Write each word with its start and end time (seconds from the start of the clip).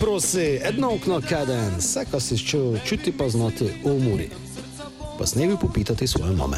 Prosi, 0.00 0.60
edno 0.62 0.94
okno 0.94 1.20
kaden, 1.28 1.76
vse, 1.78 2.04
kar 2.10 2.20
si 2.20 2.38
čutil, 2.38 2.78
čuti 2.84 3.12
pa 3.12 3.28
znati 3.28 3.64
v 3.64 3.90
umori. 3.90 4.28
Pa 5.18 5.26
snevi 5.26 5.56
popitati 5.60 6.06
svoje 6.06 6.32
mame. 6.32 6.56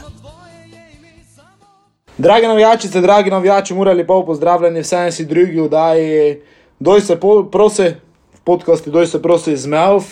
Dragi 2.18 2.46
navijačice, 2.46 3.00
dragi 3.00 3.30
navijači, 3.30 3.74
morali 3.74 4.06
pa 4.06 4.22
pozdravljeni 4.26 4.80
vsem 4.80 5.12
si 5.12 5.24
drugi 5.24 5.60
vdaji. 5.60 6.40
Doj 6.78 7.00
se 7.00 7.20
po, 7.20 7.44
prosi, 7.44 7.94
v 8.34 8.40
podkastu 8.44 8.90
Doj 8.90 9.06
se 9.06 9.22
prosi 9.22 9.52
iz 9.52 9.66
Melf. 9.66 10.04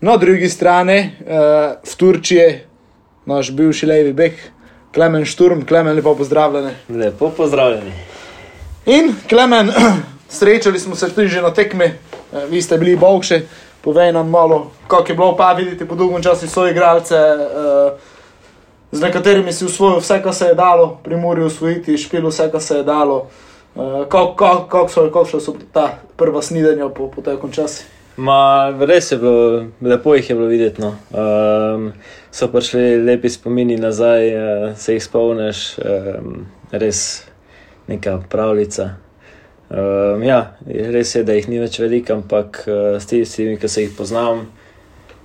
Na 0.00 0.16
drugi 0.16 0.48
strani, 0.48 1.10
uh, 1.20 1.92
v 1.92 1.96
Turčiji, 1.96 2.58
naš 3.26 3.50
bivši 3.52 3.86
levi 3.86 4.12
bek, 4.12 4.34
Klemen 4.94 5.24
Šturm, 5.24 5.66
Klemen, 5.66 5.96
lepo 5.96 6.14
pozdravljeni. 6.14 6.70
Lepo 6.88 7.30
pozdravljeni. 7.30 7.92
In 8.86 9.14
Klemen, 9.28 9.72
srečali 10.38 10.80
smo 10.80 10.96
se 10.96 11.14
tudi 11.14 11.28
že 11.28 11.42
na 11.42 11.50
tekmi, 11.54 11.92
vi 12.50 12.62
ste 12.62 12.78
bili 12.78 12.96
bovši, 12.96 13.40
povej 13.80 14.12
nam 14.12 14.30
malo, 14.30 14.70
kako 14.88 15.12
je 15.12 15.16
bilo 15.16 15.36
pa 15.36 15.52
videti 15.52 15.88
po 15.88 15.94
dolgem 15.94 16.22
času 16.22 16.48
svoje 16.48 16.72
igralce, 16.72 17.14
eh, 17.14 17.92
z 18.92 19.00
nekaterimi 19.00 19.52
si 19.52 19.64
usvojil 19.64 19.98
vse, 19.98 20.22
kar 20.22 20.34
se 20.34 20.44
je 20.44 20.54
dalo, 20.54 20.98
pri 21.04 21.16
Muri 21.16 21.44
usvojiti, 21.44 21.98
špil 21.98 22.28
vse, 22.28 22.50
kar 22.50 22.60
se 22.60 22.76
je 22.76 22.82
dalo. 22.82 23.26
Eh, 23.76 24.04
Kako 24.08 24.34
kak, 24.34 24.68
kak 24.68 24.90
so, 24.90 25.10
kak 25.10 25.26
so 25.26 25.56
ta 25.72 25.98
prva 26.16 26.42
snidenja 26.42 26.88
po, 26.88 27.08
po 27.08 27.22
tekom 27.22 27.52
času? 27.52 27.84
Ma, 28.16 28.74
res 28.80 29.12
je 29.12 29.18
bilo, 29.18 29.66
lepo 29.80 30.14
jih 30.14 30.30
je 30.30 30.36
bilo 30.36 30.48
videti. 30.48 30.82
No. 30.82 30.94
Um, 31.14 31.92
so 32.30 32.48
prišli 32.48 33.04
lepi 33.04 33.28
spomini 33.30 33.76
nazaj, 33.76 34.34
uh, 34.34 34.76
se 34.76 34.96
jih 34.96 35.04
spomniš, 35.04 35.78
um, 35.78 36.46
res 36.72 37.22
neka 37.86 38.18
pravljica. 38.28 38.90
Um, 39.68 40.22
ja, 40.24 40.54
res 40.64 41.12
je, 41.14 41.24
da 41.28 41.34
jih 41.36 41.48
ni 41.52 41.58
več 41.60 41.76
veliko, 41.82 42.16
ampak 42.16 42.62
uh, 42.64 42.96
s 42.96 43.08
tistimi, 43.10 43.58
ki 43.60 43.68
se 43.68 43.84
jih 43.84 43.92
poznam, 43.96 44.46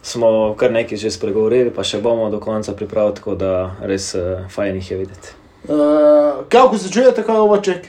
smo 0.04 0.52
kar 0.60 0.74
nekaj 0.76 1.00
že 1.00 1.14
spregovorili, 1.16 1.72
pa 1.72 1.86
še 1.88 2.02
bomo 2.04 2.28
do 2.32 2.42
konca 2.44 2.76
pripravili, 2.76 3.16
tako 3.22 3.38
da 3.40 3.54
res 3.88 4.10
uh, 4.20 4.44
fajn 4.52 4.82
jih 4.82 4.92
je 4.92 4.98
videti. 5.00 5.36
Uh, 5.64 6.44
kako 6.52 6.78
se 6.78 6.92
čujete, 6.92 7.24
kaj 7.24 7.40
je 7.40 7.46
ovaček? 7.46 7.88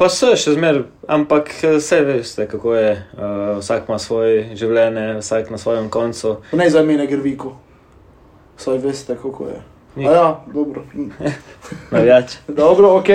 Pa 0.00 0.08
so 0.08 0.30
še 0.32 0.54
zmeraj, 0.56 0.86
ampak 1.12 1.52
vse 1.60 1.98
veste, 2.08 2.46
kako 2.48 2.72
je. 2.78 2.92
Uh, 3.12 3.58
vsak 3.58 3.90
ima 3.90 3.98
svoje 4.00 4.56
življenje, 4.56 5.18
vsak 5.18 5.52
na 5.52 5.60
svojem 5.60 5.90
koncu. 5.92 6.38
Ne 6.56 6.70
za 6.72 6.80
mene, 6.80 7.04
Grviku. 7.10 7.52
Saj 8.56 8.80
veste, 8.80 9.18
kako 9.20 9.50
je. 9.52 9.60
Ja, 9.96 10.44
dobro. 10.54 10.82
Navijač. 11.90 12.32
dobro, 12.48 12.96
ok. 12.96 13.06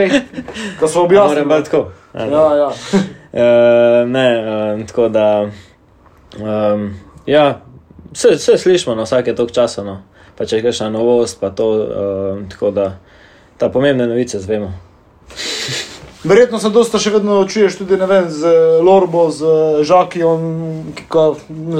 Ko 0.79 0.87
smo 0.87 1.01
Moram 1.01 1.05
objasnili. 1.05 1.45
biti 1.45 1.63
tako. 1.63 1.91
Ja, 2.13 2.55
ja. 2.55 2.67
Uh, 2.67 4.09
ne, 4.15 4.43
uh, 4.79 4.87
tako 4.87 5.09
da. 5.09 5.49
Um, 6.73 6.95
ja, 7.25 7.61
vse, 8.11 8.27
vse 8.35 8.57
slišimo 8.57 8.95
na 8.95 9.03
vsake 9.03 9.35
tok 9.35 9.51
časa. 9.51 9.83
No. 9.83 10.01
Pa 10.35 10.45
če 10.45 10.55
je 10.55 10.63
kakšna 10.63 10.89
novost, 10.89 11.39
pa 11.39 11.49
to. 11.49 11.69
Uh, 11.71 12.49
tako 12.51 12.71
da 12.71 12.97
ta 13.57 13.69
pomembne 13.69 14.07
novice 14.07 14.39
zvemo. 14.39 14.73
Verjetno 16.25 16.59
se 16.59 16.69
dosta 16.73 16.97
še 16.99 17.11
vedno 17.13 17.43
čuješ 17.45 17.77
tudi 17.77 17.99
vem, 18.01 18.29
z 18.33 18.49
Lorbo, 18.81 19.27
z 19.29 19.45
Žakijem, 19.85 20.47
ki 20.97 21.03
ga 21.13 21.25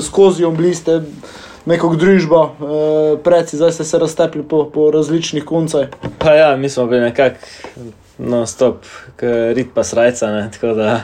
skozi 0.05 0.45
obliste, 0.45 0.99
neko 1.65 1.95
družbo, 1.95 2.41
eh, 2.45 3.17
preci, 3.23 3.57
zdaj 3.57 3.71
ste 3.71 3.83
se 3.83 3.99
raztepli 3.99 4.43
po, 4.43 4.65
po 4.73 4.91
različnih 4.91 5.45
koncih. 5.45 5.87
Pa 6.19 6.33
ja, 6.33 6.55
mi 6.57 6.69
smo 6.69 6.85
bili 6.85 7.01
nekako 7.01 7.35
non-stop, 8.17 8.85
rit 9.53 9.67
pa 9.73 9.83
srajca. 9.83 10.31
Ne? 10.31 10.49
Tako 10.53 10.73
da 10.73 11.03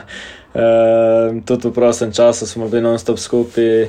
uh, 0.54 1.42
tudi 1.44 1.68
v 1.68 1.72
prostem 1.72 2.12
času 2.12 2.46
smo 2.46 2.68
bili 2.68 2.82
non-stop 2.82 3.18
skupaj 3.18 3.82
uh, 3.82 3.88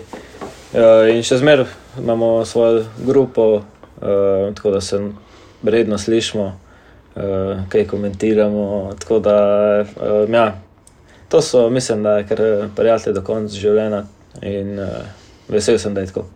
in 1.14 1.24
še 1.24 1.40
zmeraj 1.40 1.66
imamo 2.00 2.46
svojo 2.46 2.84
grupo, 3.06 3.48
uh, 3.56 4.52
tako 4.56 4.72
da 4.72 4.82
se 4.82 5.00
redno 5.64 5.98
slišimo, 5.98 6.46
uh, 7.16 7.24
kaj 7.70 7.88
komentiramo. 7.88 8.92
Tako 9.00 9.20
da, 9.20 9.38
uh, 9.82 10.30
ja, 10.30 10.58
to 11.30 11.42
so, 11.42 11.70
mislim, 11.70 12.04
da 12.04 12.18
je 12.18 12.28
kar 12.28 12.42
prijatelji 12.76 13.16
do 13.16 13.24
konca 13.24 13.56
življenja 13.56 14.04
in 14.42 14.80
uh, 14.80 15.08
vesel 15.48 15.80
sem, 15.80 15.94
da 15.94 16.02
je 16.02 16.12
tako. 16.12 16.28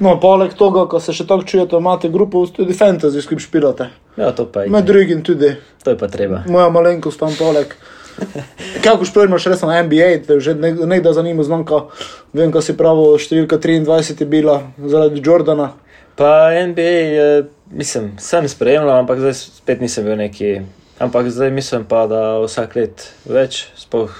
No, 0.00 0.16
poleg 0.20 0.54
tega, 0.58 0.86
ko 0.90 0.98
se 1.00 1.12
še 1.14 1.26
tako 1.26 1.46
čujete, 1.46 1.76
imate 1.78 2.08
grupo 2.10 2.42
tudi 2.46 2.74
fantasy, 2.74 3.22
s 3.22 3.30
kim 3.30 3.38
špilate. 3.38 3.90
Ja, 4.16 4.32
to 4.32 4.46
pa 4.46 4.64
je. 4.64 4.70
Med 4.70 4.84
drugim 4.86 5.22
tudi 5.22 5.54
To 5.84 5.90
je 5.90 5.98
pa 5.98 6.08
treba. 6.08 6.42
moja 6.48 6.68
malenkost 6.68 7.20
tam 7.20 7.34
poleg. 7.38 7.74
Kako 8.84 9.04
špilmaš 9.04 9.46
res 9.50 9.62
na 9.62 9.82
NBA, 9.82 10.26
te 10.26 10.40
že 10.40 10.54
nek- 10.54 10.86
nekdaj 10.86 11.12
zanima 11.12 11.42
znamka, 11.42 11.84
vem, 12.32 12.52
ko 12.52 12.62
si 12.62 12.76
pravo 12.76 13.14
številka 13.18 13.58
23 13.58 14.20
je 14.20 14.26
bila 14.26 14.60
zaradi 14.78 15.22
Jordana. 15.22 15.72
Pa 16.14 16.50
NBA, 16.54 16.94
je, 17.10 17.26
mislim, 17.70 18.12
sem 18.18 18.46
spremljal, 18.48 19.00
ampak 19.00 19.18
zdaj 19.18 19.34
spet 19.34 19.80
nisem 19.82 20.04
bil 20.04 20.16
neki. 20.16 20.60
Ampak 20.98 21.26
zdaj 21.26 21.50
mislim 21.50 21.82
pa, 21.84 22.06
da 22.06 22.38
vsak 22.38 22.76
let 22.78 23.08
več, 23.26 23.66
sploh 23.74 24.14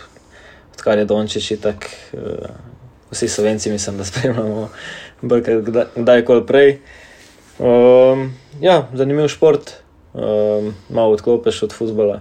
odkar 0.75 0.99
je 0.99 1.05
Dončić 1.07 1.53
tako. 1.63 1.87
Uh, 2.13 2.51
vsi 3.11 3.29
slovenci 3.29 3.71
mislim, 3.71 3.95
da 3.95 4.05
spremljamo 4.05 4.69
bolj 5.29 5.45
kot 5.45 5.69
kdaj- 5.69 5.91
kdajkoli 5.97 6.47
prej. 6.47 6.79
Um, 7.59 8.33
ja, 8.61 8.89
zanimiv 8.95 9.29
šport, 9.29 9.77
um, 10.13 10.75
malo 10.89 11.15
odklopiš 11.15 11.63
od 11.63 11.73
futbola, 11.73 12.21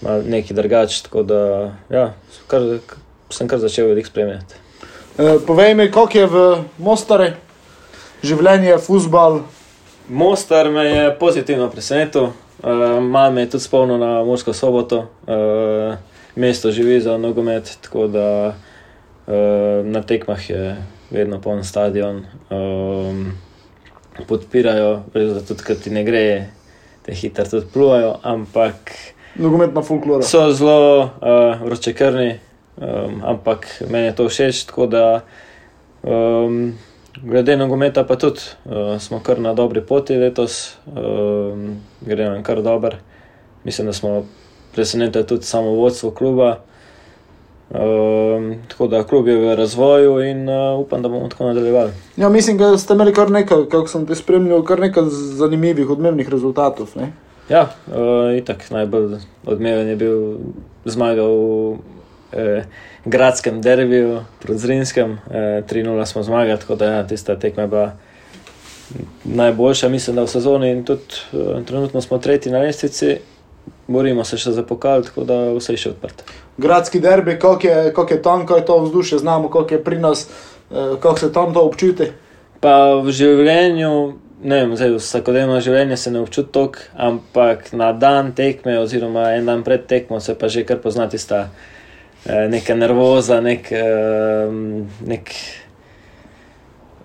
malo 0.00 0.22
neki 0.22 0.54
drugač, 0.54 1.00
tako 1.06 1.22
da 1.22 1.40
ja, 1.90 2.12
kar, 2.46 2.78
sem 3.30 3.48
kar 3.48 3.58
začel 3.58 3.90
veliko 3.90 4.08
spremljati. 4.08 4.54
Eh, 5.18 5.38
povej 5.46 5.74
mi, 5.74 5.90
kako 5.90 6.18
je 6.18 6.26
v 6.26 6.46
Mostare 6.78 7.34
življenje, 8.22 8.78
futbal. 8.82 9.44
Mostar 10.08 10.68
me 10.70 10.84
je 10.84 11.04
pozitivno 11.18 11.68
presenetil, 11.72 12.32
uh, 12.60 12.98
malo 13.00 13.30
me 13.32 13.44
je 13.44 13.54
tudi 13.54 13.64
spomnil 13.64 13.98
na 13.98 14.24
Mursko 14.24 14.52
soboto. 14.52 15.06
Uh, 15.24 15.94
mesto 16.36 16.70
živi 16.70 17.00
za 17.00 17.16
nogomet, 17.18 17.78
tako 17.82 18.06
da 18.06 18.26
uh, 18.50 19.86
na 19.86 20.02
tekmah 20.02 20.50
je 20.50 20.76
vedno 21.14 21.40
poln 21.40 21.64
stadion. 21.64 22.24
Um, 22.50 23.32
podpirajo, 24.28 25.02
res 25.14 25.32
da 25.34 25.42
tudi, 25.42 25.64
ker 25.66 25.78
ti 25.80 25.90
ne 25.90 26.04
gre, 26.06 26.24
te 27.06 27.14
hitro 27.16 27.46
tudi 27.50 27.66
pluvajo, 27.72 28.16
ampak 28.22 28.92
Nogometna 29.34 29.82
folklora. 29.82 30.22
so 30.22 30.46
zelo 30.54 31.02
uh, 31.02 31.62
vročekrni, 31.64 32.38
um, 32.76 33.22
ampak 33.26 33.66
meni 33.90 34.06
je 34.06 34.14
to 34.14 34.28
všeč. 34.28 34.64
Tako 34.70 34.86
da, 34.86 35.06
um, 36.02 36.78
glede 37.22 37.56
nogometa, 37.56 38.04
pa 38.06 38.16
tudi 38.16 38.40
uh, 38.64 38.94
smo 39.02 39.18
kar 39.20 39.40
na 39.42 39.54
dobri 39.54 39.82
poti 39.82 40.16
letos, 40.16 40.76
um, 40.86 41.80
gre 42.06 42.30
nam 42.30 42.42
kar 42.46 42.62
dobro. 42.62 43.02
Mislim, 43.64 43.90
da 43.90 43.92
smo 43.92 44.26
presenetili 44.74 45.26
tudi 45.26 45.46
samo 45.46 45.74
vodstvo 45.74 46.10
kluba. 46.10 46.60
Um, 47.74 48.54
tako 48.68 48.86
da 48.86 49.02
klub 49.02 49.28
je 49.28 49.36
v 49.36 49.54
razvoju 49.54 50.20
in 50.22 50.48
uh, 50.48 50.78
upam, 50.80 51.02
da 51.02 51.08
bomo 51.08 51.28
tako 51.28 51.44
nadaljevali. 51.44 51.90
Ja, 52.16 52.28
mislim, 52.28 52.58
da 52.58 52.78
ste 52.78 52.94
imeli 52.94 53.14
kar 53.14 53.30
nekaj, 53.30 53.64
kako 53.70 53.88
sem 53.88 54.06
te 54.06 54.14
spremljal, 54.14 54.62
kar 54.62 54.80
nekaj 54.80 55.02
zanimivih, 55.10 55.90
odmevnih 55.90 56.28
rezultatov. 56.28 56.92
Ne? 56.96 57.12
Ja, 57.48 57.66
uh, 57.86 58.36
itak 58.38 58.70
najbolj 58.70 59.18
odmeven 59.46 59.88
je 59.88 59.96
bil 59.96 60.20
zmaga 60.84 61.22
v 61.22 61.76
eh, 62.32 62.64
gradskem 63.04 63.62
derbiju 63.62 64.20
proti 64.42 64.58
Zrinskem. 64.58 65.12
Eh, 65.12 65.62
3-0 65.70 66.06
smo 66.06 66.22
zmagali, 66.22 66.60
tako 66.60 66.74
da 66.74 66.84
ja, 66.84 67.06
tista 67.06 67.38
tekma 67.38 67.62
je 67.62 67.68
bila 67.68 67.96
najboljša, 69.24 69.88
mislim, 69.88 70.16
da 70.16 70.22
v 70.22 70.28
sezoni 70.28 70.70
in 70.70 70.84
tudi 70.84 71.02
eh, 71.32 71.64
trenutno 71.66 72.00
smo 72.00 72.18
tretji 72.18 72.52
na 72.52 72.58
lestvici. 72.58 73.16
Borimo 73.86 74.24
se 74.24 74.38
še 74.40 74.54
za 74.56 74.62
pokal, 74.64 75.04
tako 75.04 75.24
da 75.28 75.36
vse 75.52 75.74
je 75.74 75.82
še 75.82 75.90
odprto. 75.92 76.24
Gradski 76.56 77.00
derbi, 77.00 77.38
kako 77.38 77.66
je, 77.66 77.92
kako 77.94 78.14
je 78.14 78.22
tam, 78.22 78.46
kako 78.46 78.58
je 78.58 78.64
to 78.64 78.78
vzdušje, 78.86 79.18
znamo, 79.18 79.50
kako 79.52 79.74
je 79.74 79.84
pri 79.84 79.98
nas, 79.98 80.28
eh, 80.70 80.96
kako 81.00 81.18
se 81.18 81.32
tam 81.32 81.54
to 81.54 81.64
občuti. 81.66 82.10
Pa 82.60 82.94
v 83.04 83.12
življenju, 83.12 83.92
ne 84.44 84.60
vem, 84.62 84.76
zdaj 84.76 84.96
vsakodnevno 84.96 85.60
življenje 85.60 85.96
se 86.00 86.10
ne 86.10 86.22
občuti 86.24 86.52
toliko, 86.52 86.86
ampak 86.96 87.72
na 87.72 87.92
dan 87.92 88.32
tekme, 88.32 88.78
oziroma 88.80 89.34
en 89.36 89.46
dan 89.46 89.64
pred 89.64 89.84
tekmo, 89.86 90.20
se 90.20 90.34
pa 90.34 90.48
že 90.48 90.64
kar 90.64 90.80
pozna 90.80 91.08
tista 91.08 91.50
eh, 92.24 92.48
neka 92.48 92.74
nervoza, 92.74 93.40
nek, 93.44 93.68
eh, 93.72 94.48
nek 95.04 95.34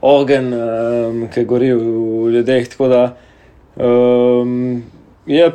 ogen, 0.02 0.54
eh, 0.54 1.28
ki 1.34 1.46
gori 1.46 1.74
v 1.74 2.31
ljudeh. 2.38 2.70
Tako 2.70 2.88
da 2.88 3.04
um, 3.76 4.84
je 5.26 5.52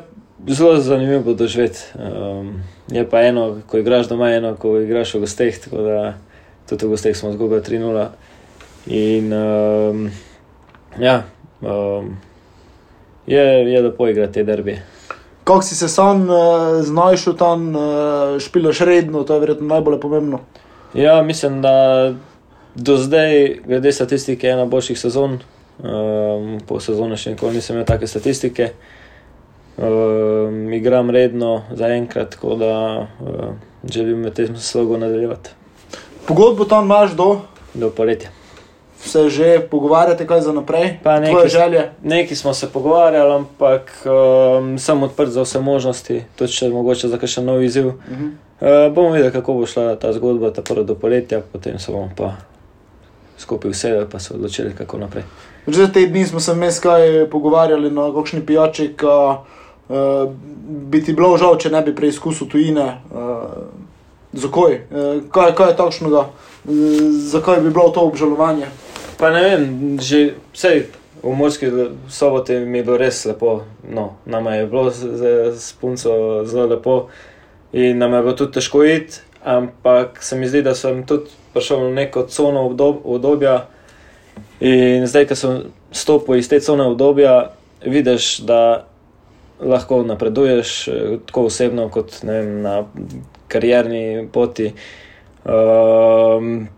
zelo 0.49 0.77
zanimivo 0.81 1.35
doživeti. 1.35 1.79
Um, 1.95 2.63
je 2.89 3.11
pa 3.11 3.21
eno, 3.21 3.61
ko 3.67 3.79
igraš 3.79 4.09
doma, 4.09 4.31
eno, 4.31 4.57
ko 4.57 4.81
igraš 4.81 5.15
v 5.15 5.21
gosteh. 5.21 5.61
Tako 5.61 5.77
da 5.77 6.15
tudi 6.69 6.87
v 6.87 6.91
gosteh 6.91 7.17
smo 7.17 7.33
zgubili 7.33 7.61
3-0. 7.61 8.07
In 8.87 9.33
um, 9.33 10.11
ja, 11.01 11.23
um, 11.61 12.17
je, 13.27 13.73
je 13.73 13.83
lepo 13.83 14.09
igrati 14.09 14.33
te 14.33 14.45
derbije. 14.45 14.83
Kako 15.45 15.63
si 15.63 15.77
se 15.77 15.89
sam 15.89 16.31
uh, 16.31 16.37
znašel 16.81 17.37
tam, 17.37 17.77
uh, 17.77 17.83
špilaš 18.39 18.81
redno, 18.81 19.23
to 19.23 19.35
je 19.35 19.41
verjetno 19.41 19.67
najbolj 19.67 20.01
pomembno. 20.01 20.41
Ja, 20.95 21.23
mislim, 21.23 21.63
da 21.63 22.13
do 22.75 22.97
zdaj, 22.97 23.57
glede 23.67 23.93
statistike, 23.93 24.47
je 24.47 24.53
ena 24.53 24.67
boljših 24.67 24.99
sezon. 24.99 25.39
Um, 25.79 26.61
po 26.67 26.79
sezoni 26.81 27.17
še 27.17 27.35
nikoli 27.35 27.59
nisem 27.59 27.77
imel 27.77 27.87
take 27.87 28.07
statistike. 28.07 28.71
Um, 29.77 30.73
igram 30.73 31.11
redno 31.11 31.63
za 31.73 31.89
enkrat, 31.89 32.31
tako 32.31 32.55
da 32.55 32.99
uh, 33.21 33.27
želim 33.85 34.23
v 34.25 34.31
tem 34.31 34.57
slogu 34.57 34.97
nadaljevati 34.97 35.51
Pogodbo 36.29 36.65
tam 36.65 36.85
imaš 36.85 37.13
do, 37.13 37.41
do 37.75 37.91
poletja. 37.91 38.31
se 38.99 39.29
že 39.29 39.61
pogovarjate 39.61 40.27
kaj 40.27 40.41
za 40.41 40.53
naprej, 40.53 40.99
Pa 41.03 41.21
nekaj- 41.21 41.49
želje. 41.49 41.91
Nekaj 42.03 42.37
smo 42.37 42.55
se 42.55 42.73
pogovarjali, 42.73 43.35
ampak 43.35 43.93
um, 44.07 44.79
sem 44.79 45.03
odprt 45.03 45.31
za 45.31 45.43
vse 45.43 45.61
možnosti, 45.61 46.23
tudi 46.37 46.53
če 46.53 46.69
mogoče 46.69 47.09
za 47.09 47.19
kakšen 47.19 47.45
nov 47.45 47.63
izziv. 47.63 47.87
Mhm. 48.11 48.27
Uh, 48.61 48.95
bomo 48.95 49.11
videli, 49.11 49.33
kako 49.33 49.55
bo 49.55 49.67
šla 49.67 49.97
ta 49.97 50.13
zgodba, 50.13 50.51
ta 50.51 50.63
prva 50.63 50.83
do 50.83 50.95
poletja, 50.95 51.43
potem 51.53 51.79
se 51.79 51.93
bomo 51.93 52.11
pa 52.17 52.33
skupaj 53.39 53.71
usedeli 53.71 54.07
in 54.15 54.21
se 54.21 54.35
odločili, 54.35 54.73
kako 54.79 54.99
naprej. 54.99 55.25
Že 55.69 55.93
te 55.93 56.07
dni 56.07 56.27
smo 56.27 56.41
se 56.41 56.53
vmes 56.53 56.81
kaj 56.81 57.27
pogovarjali 57.31 57.91
na 57.91 58.13
kakšni 58.15 58.47
pijači, 58.47 58.95
ki 58.97 59.07
uh, 59.89 60.31
bi 60.91 61.03
ti 61.05 61.13
bilo 61.13 61.37
žal, 61.41 61.59
če 61.59 61.71
ne 61.71 61.83
bi 61.83 61.95
preizkusil 61.95 62.49
tujine. 62.51 62.87
Uh, 63.11 63.69
zakaj? 64.33 64.81
Uh, 64.91 65.23
kaj, 65.33 65.55
kaj 65.59 65.73
je 65.73 65.79
takšnega? 65.81 66.27
Uh, 66.65 66.75
zakaj 67.31 67.63
bi 67.65 67.71
bilo 67.71 67.91
to 67.95 68.05
obžalovanje? 68.09 68.71
Pa 69.19 69.31
ne 69.31 69.43
vem, 69.45 69.65
že 70.03 70.35
vse 70.53 70.91
v 71.25 71.33
Morski 71.37 71.67
soboti 72.09 72.53
mi 72.53 72.79
je 72.79 72.85
bilo 72.85 72.97
res 72.97 73.25
lepo. 73.25 73.63
No, 73.89 74.17
nama 74.27 74.55
je 74.55 74.67
bilo 74.67 74.91
z, 74.91 75.17
z, 75.17 75.23
s 75.57 75.73
punco 75.73 76.45
zelo 76.45 76.67
lepo 76.67 77.09
in 77.73 77.99
nam 77.99 78.13
je 78.13 78.23
bilo 78.23 78.35
tudi 78.37 78.53
težko 78.53 78.85
iti, 78.85 79.19
ampak 79.45 80.23
se 80.23 80.37
mi 80.37 80.49
zdi, 80.49 80.63
da 80.63 80.75
sem 80.75 81.03
tudi 81.07 81.33
prišel 81.55 81.89
v 81.89 81.95
neko 81.95 82.27
cono 82.29 82.67
obdob, 82.69 83.01
obdobja. 83.05 83.67
In 84.61 85.07
zdaj, 85.07 85.27
ko 85.31 85.35
sem 85.35 85.55
stopil 85.93 86.39
iz 86.39 86.49
te 86.49 86.61
cone 86.61 86.85
obdobja, 86.85 87.51
vidiš, 87.87 88.45
da 88.47 88.87
lahko 89.61 90.03
napreduješ 90.03 90.89
eh, 90.89 91.19
tako 91.27 91.47
osebno, 91.47 91.89
kot 91.89 92.23
vem, 92.23 92.63
na 92.63 92.85
karierni 93.49 94.29
poti. 94.33 94.73
Um, 95.45 96.69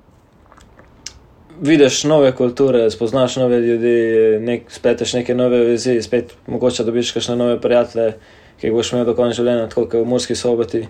vidiš 1.60 2.04
nove 2.04 2.32
kulture, 2.36 2.90
spoznaš 2.90 3.36
nove 3.36 3.60
ljudi, 3.60 3.96
nek, 4.40 4.70
spleteš 4.70 5.12
neke 5.12 5.34
nove 5.34 5.60
vezi, 5.64 6.02
spet 6.02 6.34
mogoče 6.46 6.84
dobiš 6.84 7.12
kakšne 7.12 7.36
nove 7.36 7.60
prijatelje, 7.60 8.16
ki 8.60 8.66
jih 8.66 8.74
boš 8.74 8.92
imel 8.92 9.06
do 9.06 9.14
konca 9.14 9.36
življenja, 9.38 9.68
tako 9.70 9.86
kot 9.86 10.00
v 10.02 10.10
Murski 10.10 10.34
soboti. 10.36 10.86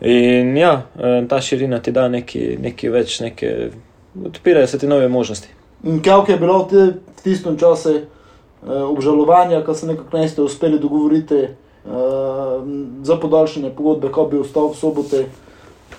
In 0.00 0.56
ja, 0.56 0.82
eh, 0.96 1.22
ta 1.28 1.40
širina 1.40 1.78
ti 1.78 1.92
da 1.92 2.08
nekaj, 2.08 2.56
nekaj 2.60 2.90
več, 2.90 3.20
nekaj, 3.20 3.70
odpirajo 4.26 4.66
se 4.66 4.78
ti 4.78 4.88
nove 4.88 5.08
možnosti. 5.08 5.48
In 5.84 6.00
kaj 6.02 6.32
je 6.32 6.36
bilo 6.36 6.64
v 6.64 6.68
te- 6.70 6.92
v 7.20 7.22
tistem 7.22 7.58
času 7.58 8.00
obžalovanja, 8.66 9.64
ko 9.64 9.74
se 9.74 9.86
nekako 9.86 10.18
ne 10.18 10.28
ste 10.28 10.42
uspeli 10.42 10.78
dogovoriti 10.78 11.34
uh, 11.44 11.92
za 13.02 13.16
podaljšanje 13.16 13.70
pogodbe, 13.70 14.08
ko 14.12 14.24
bi 14.24 14.38
ostal 14.38 14.70
v 14.70 14.76
sobote? 14.76 15.24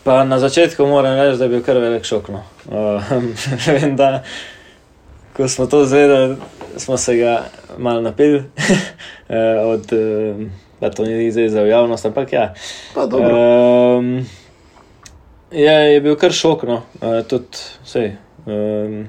Pa 0.03 0.23
na 0.23 0.39
začetku 0.39 0.85
moram 0.85 1.17
reči, 1.17 1.37
da 1.37 1.45
je 1.45 1.49
bil 1.49 1.63
kar 1.63 1.77
velik 1.77 2.03
šok. 2.03 2.29
No. 2.29 2.43
Uh, 2.71 3.01
vem, 3.67 3.95
da 3.95 4.23
ko 5.37 5.47
smo 5.47 5.65
to 5.65 5.85
zvedeli, 5.85 6.37
smo 6.77 6.97
se 6.97 7.15
ga 7.15 7.43
malo 7.77 8.01
napili, 8.01 8.43
od, 9.73 9.87
da 10.81 10.89
to 10.89 11.05
ni 11.05 11.31
zdaj 11.31 11.49
za 11.49 11.61
javnost, 11.61 12.05
ampak 12.05 12.33
ja. 12.33 12.53
Pa 12.95 13.05
dobro. 13.05 13.35
Um, 13.97 14.25
je, 15.51 15.93
je 15.93 16.01
bil 16.01 16.15
kar 16.15 16.31
šok, 16.31 16.63
no. 16.63 16.81
uh, 17.01 17.25
tudi, 17.27 17.57
sej, 17.83 18.15
um, 18.45 19.07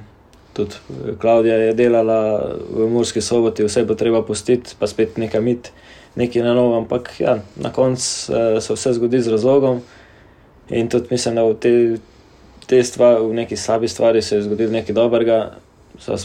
tudi 0.53 0.75
Klaudija 1.21 1.57
je 1.57 1.75
delala 1.75 2.53
v 2.71 2.89
Murski 2.91 3.21
soboti, 3.21 3.65
vse 3.65 3.85
bo 3.85 3.95
treba 3.95 4.23
pustiti, 4.23 4.77
pa 4.79 4.87
spet 4.87 5.17
nekaj 5.17 5.41
mit, 5.41 5.73
nekaj 6.17 6.43
na 6.43 6.55
novo, 6.55 6.77
ampak 6.77 7.15
ja, 7.21 7.39
na 7.57 7.73
koncu 7.73 8.33
uh, 8.33 8.61
se 8.63 8.75
vse 8.75 8.93
zgodi 8.99 9.23
z 9.23 9.33
razlogom. 9.33 9.81
In 10.71 10.89
tudi 10.89 11.09
mislim, 11.11 11.35
da 11.35 11.45
v 11.45 11.57
te, 11.61 11.73
te 12.67 12.83
stvari, 12.85 13.25
v 13.27 13.35
neki 13.43 13.57
slabi 13.57 13.89
stvari 13.89 14.23
se 14.23 14.37
je 14.37 14.43
zgodilo 14.43 14.73
nekaj 14.73 14.95
dobrega, 14.95 15.39
so 15.99 16.17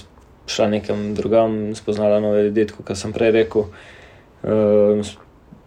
šla 0.47 0.67
nekam 0.67 1.15
drugam, 1.15 1.75
spoznala 1.75 2.19
nove 2.19 2.43
ljudi, 2.43 2.67
kot 2.83 2.97
sem 2.97 3.13
prej 3.13 3.31
rekel. 3.31 3.71
Um, 4.43 5.01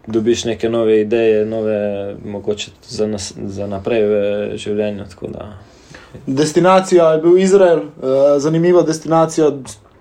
dobiš 0.06 0.44
neke 0.44 0.68
nove 0.68 1.00
ideje, 1.00 1.46
nove, 1.46 2.16
mogoče 2.24 2.70
za, 2.88 3.06
nas, 3.06 3.32
za 3.36 3.66
naprej 3.66 4.06
v 4.06 4.56
življenju. 4.56 5.04
tako 5.10 5.26
da. 5.26 5.52
Destinacija 6.26 7.12
je 7.12 7.22
bil 7.22 7.38
Izrael, 7.38 7.78
uh, 7.78 7.84
zanimiva 8.38 8.82
destinacija, 8.82 9.50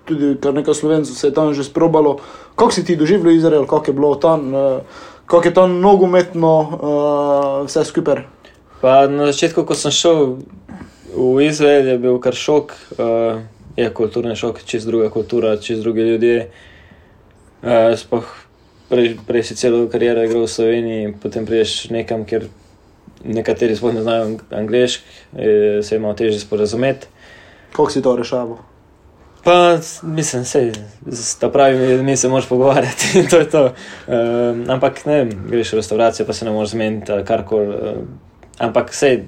tudi 0.04 0.34
kar 0.42 0.54
nekaj 0.54 0.74
slovencev 0.74 1.14
se 1.14 1.28
je 1.28 1.34
tam 1.34 1.54
že 1.54 1.64
sprobalo. 1.64 2.18
Kako 2.54 2.72
si 2.72 2.84
ti 2.84 2.96
doživljal 2.96 3.34
Izrael, 3.34 3.66
kako 3.66 3.90
je 3.90 3.94
bilo 3.94 4.14
tam, 4.14 4.54
uh, 4.54 4.80
kako 5.26 5.48
je 5.48 5.54
tam 5.54 5.80
nogometno, 5.80 6.54
uh, 6.60 7.66
vse 7.66 7.84
skupaj? 7.84 8.24
Pa 8.80 9.06
na 9.06 9.30
začetku, 9.30 9.64
ko 9.64 9.74
sem 9.74 9.92
šel 9.92 10.36
v 11.14 11.46
Izrael, 11.46 11.86
je 11.86 11.98
bil 11.98 12.18
kar 12.18 12.34
šok, 12.34 12.72
uh, 12.98 13.40
je 13.76 13.90
kulturni 13.94 14.36
šok, 14.36 14.62
čez 14.64 14.86
druga 14.86 15.10
kultura, 15.10 15.56
čez 15.56 15.80
druge 15.80 16.02
ljudje. 16.02 16.50
Uh, 17.62 17.92
sploh 17.96 18.26
prej, 18.88 19.14
prej 19.26 19.42
si 19.46 19.54
celo 19.54 19.86
kariero 19.86 20.24
igral 20.24 20.48
v 20.48 20.50
Sloveniji, 20.50 21.14
potem 21.22 21.46
prideš 21.46 21.90
nekam, 21.94 22.24
kjer 22.26 22.48
nekateri 23.24 23.76
sploh 23.76 23.94
ne 23.94 24.02
znajo 24.02 24.38
angliški, 24.50 25.04
eh, 25.32 25.82
se 25.82 25.96
ima 25.96 26.14
težje 26.16 26.40
sporazumeti. 26.40 27.06
Kako 27.72 27.90
si 27.90 28.02
to 28.02 28.16
reševal? 28.16 28.58
Pa 29.44 29.78
mislim, 30.02 30.44
da 31.40 31.50
pravi, 31.50 32.02
mi 32.02 32.16
se 32.16 32.28
moraš 32.28 32.48
pogovarjati 32.48 33.18
in 33.18 33.28
to 33.30 33.38
je 33.38 33.50
to. 33.50 33.64
Um, 34.06 34.64
ampak 34.68 35.06
ne 35.06 35.24
greš 35.48 35.72
v 35.72 35.76
restauracijo, 35.76 36.26
pa 36.26 36.32
se 36.32 36.44
ne 36.44 36.50
moreš 36.50 36.70
zmeniti 36.70 37.12
ali 37.12 37.24
karkoli. 37.24 37.66
Um, 37.66 38.08
ampak 38.58 38.94
sej, 38.94 39.22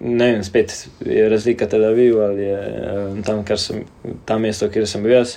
ne 0.00 0.32
vem, 0.32 0.44
spet 0.44 0.88
je 1.04 1.28
razlika 1.28 1.66
Tel 1.68 1.84
Aviv 1.84 2.22
ali 2.22 2.42
je 2.42 2.60
um, 3.10 3.22
tam, 3.22 3.44
kar 3.44 3.58
sem, 3.58 3.84
tam 4.24 4.40
mesto, 4.40 4.68
kjer 4.68 4.88
sem 4.88 5.02
bil 5.02 5.12
jaz. 5.12 5.36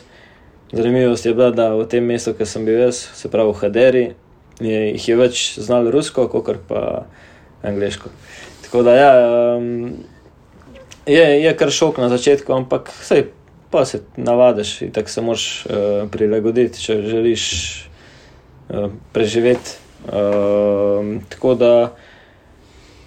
Zanimivost 0.72 1.26
je 1.26 1.34
bila, 1.34 1.52
da 1.52 1.74
v 1.76 1.86
tem 1.88 2.06
mestu, 2.06 2.34
kjer 2.34 2.48
sem 2.48 2.66
bil 2.66 2.80
jaz, 2.80 3.04
se 3.14 3.30
pravi 3.30 3.52
v 3.52 3.60
Haderi, 3.60 4.06
je, 4.62 4.80
jih 4.94 5.10
je 5.10 5.18
več 5.20 5.44
znalo 5.60 5.92
rusko, 5.92 6.30
kot 6.32 6.64
pa 6.68 7.04
angliško. 7.64 8.10
Tako 8.64 8.84
da 8.84 8.96
ja, 8.96 9.14
um, 9.58 9.94
je, 11.06 11.44
je 11.44 11.58
kar 11.58 11.72
šok 11.72 11.98
na 11.98 12.10
začetku, 12.10 12.54
ampak 12.54 12.92
sej, 13.02 13.28
pa 13.70 13.86
se 13.86 14.02
navadiš 14.18 14.82
in 14.82 14.92
tako 14.92 15.10
se 15.10 15.22
moraš 15.22 15.66
uh, 15.66 16.10
prilagoditi, 16.12 16.82
če 16.82 17.02
želiš 17.02 17.44
uh, 18.70 18.92
preživeti. 19.14 19.78
Uh, 20.06 21.22
tako 21.30 21.56
da 21.56 21.96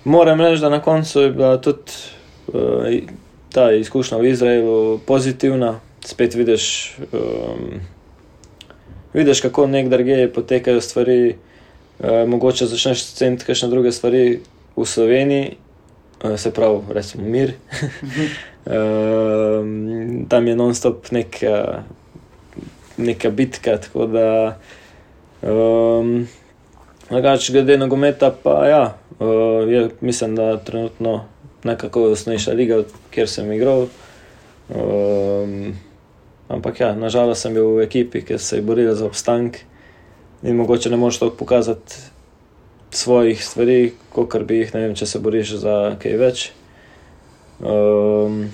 moram 0.04 0.40
reči, 0.40 0.60
da 0.60 0.68
na 0.68 0.82
koncu 0.82 1.20
je 1.20 1.30
bila 1.30 1.60
tudi 1.60 1.92
uh, 2.46 2.54
ta 3.52 3.72
izkušnja 3.72 4.18
v 4.18 4.26
Izraelu 4.26 4.98
pozitivna. 4.98 5.80
Spet 6.04 6.34
vidiš, 6.34 6.96
um, 7.12 7.80
vidiš 9.12 9.40
kako 9.40 9.66
nekdar 9.66 10.02
geje 10.02 10.32
potekajo 10.32 10.80
stvari. 10.80 11.36
Uh, 11.98 12.28
mogoče 12.28 12.66
začneš 12.66 13.04
ceniti 13.16 13.44
kakšne 13.48 13.68
druge 13.72 13.92
stvari 13.92 14.40
v 14.76 14.84
Sloveniji, 14.84 15.56
uh, 16.24 16.36
se 16.36 16.50
pravi, 16.52 16.80
recimo 16.92 17.24
mir. 17.24 17.54
um, 18.68 20.26
tam 20.30 20.48
je 20.48 20.56
non-stop 20.56 21.10
neka, 21.10 21.82
neka 22.96 23.30
bitka. 23.30 23.78
Tako 23.80 24.06
da, 24.06 24.58
um, 25.42 26.28
drugače, 27.08 27.52
glede 27.52 27.78
nogometa, 27.78 28.30
pa 28.42 28.66
ja, 28.68 28.98
uh, 29.18 29.64
je, 29.68 29.88
mislim, 30.00 30.36
da 30.36 30.56
trenutno 30.56 31.24
nekako 31.64 32.10
osnovnejša 32.12 32.52
liga, 32.52 32.82
kjer 33.10 33.28
sem 33.28 33.52
igral. 33.52 33.86
Um, 34.68 35.72
ampak 36.48 36.80
ja, 36.80 36.94
nažalost 36.94 37.42
sem 37.42 37.54
bil 37.54 37.78
v 37.78 37.88
ekipi, 37.88 38.20
ki 38.20 38.38
se 38.38 38.60
je 38.60 38.62
borila 38.62 38.94
za 38.94 39.06
obstanek 39.06 39.64
in 40.42 40.56
mogoče 40.56 40.90
ne 40.90 40.96
moreš 40.96 41.18
tako 41.18 41.36
pokazati 41.36 41.94
svojih 42.90 43.44
stvari, 43.44 43.92
kot 44.12 44.42
bi 44.42 44.56
jih, 44.58 44.74
ne 44.74 44.80
vem, 44.80 44.94
če 44.94 45.06
se 45.06 45.18
boriš 45.18 45.56
za 45.60 45.96
kaj 46.02 46.16
več. 46.16 46.50
Um, 47.60 48.50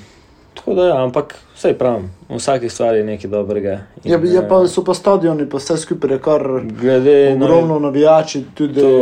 tako 0.55 0.75
da, 0.75 0.87
ja, 0.87 1.03
ampak 1.03 1.35
vse 1.55 1.75
pravim, 1.79 2.11
v 2.29 2.39
vsaki 2.39 2.69
stvari 2.69 2.99
je 2.99 3.05
nekaj 3.05 3.31
dobrega. 3.31 3.79
Je, 4.05 4.19
je 4.25 4.39
eh, 4.39 4.49
pa, 4.49 4.63
so 4.69 4.85
pa 4.85 4.95
stadioni, 4.95 5.49
pa 5.51 5.59
vse 5.59 5.77
skupaj 5.77 6.11
je 6.11 6.19
kar 6.23 6.43
glede 6.81 7.37
na 7.37 7.47
ogromno 7.47 7.79
navijači, 7.79 8.45
tudi 8.55 8.81
to, 8.81 8.93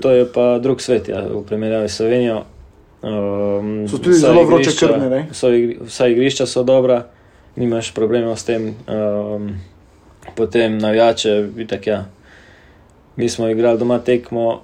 to 0.00 0.10
je 0.10 0.26
pa 0.32 0.58
drug 0.58 0.80
svet, 0.82 1.08
ja, 1.08 1.24
v 1.26 1.42
primerjavi 1.46 1.88
s 1.88 1.96
Slovenijo. 1.96 2.42
Um, 3.02 3.88
So 3.88 3.98
tudi 3.98 4.18
zelo 4.18 4.42
vroče 4.44 4.70
igrišča- 4.70 4.86
krvne, 4.86 5.10
ne? 5.10 5.26
so 5.32 5.50
igri- 5.54 5.78
Vsa 5.86 6.06
igrišča 6.06 6.46
so 6.46 6.62
dobra, 6.62 7.04
nimaš 7.56 7.94
problemov 7.94 8.36
s 8.36 8.44
tem. 8.44 8.74
Um, 8.88 9.52
potem 10.34 10.78
navijače, 10.78 11.48
vidik, 11.54 11.86
ja. 11.86 12.04
Mi 13.18 13.28
smo 13.28 13.48
igrali 13.48 13.78
doma 13.78 13.98
tekmo 13.98 14.60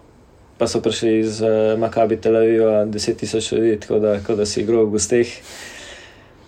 pa 0.59 0.69
so 0.71 0.81
prišli 0.81 1.19
iz 1.19 1.43
uh, 1.43 1.79
Makabi 1.79 2.17
Tel 2.17 2.37
Aviva 2.37 2.85
10.000 2.87 3.57
ljudi, 3.57 3.81
tako 3.81 3.99
da, 3.99 4.19
tako 4.19 4.35
da 4.35 4.47
si 4.47 4.61
igral 4.63 4.85
v 4.85 4.91
gosteh. 4.91 5.27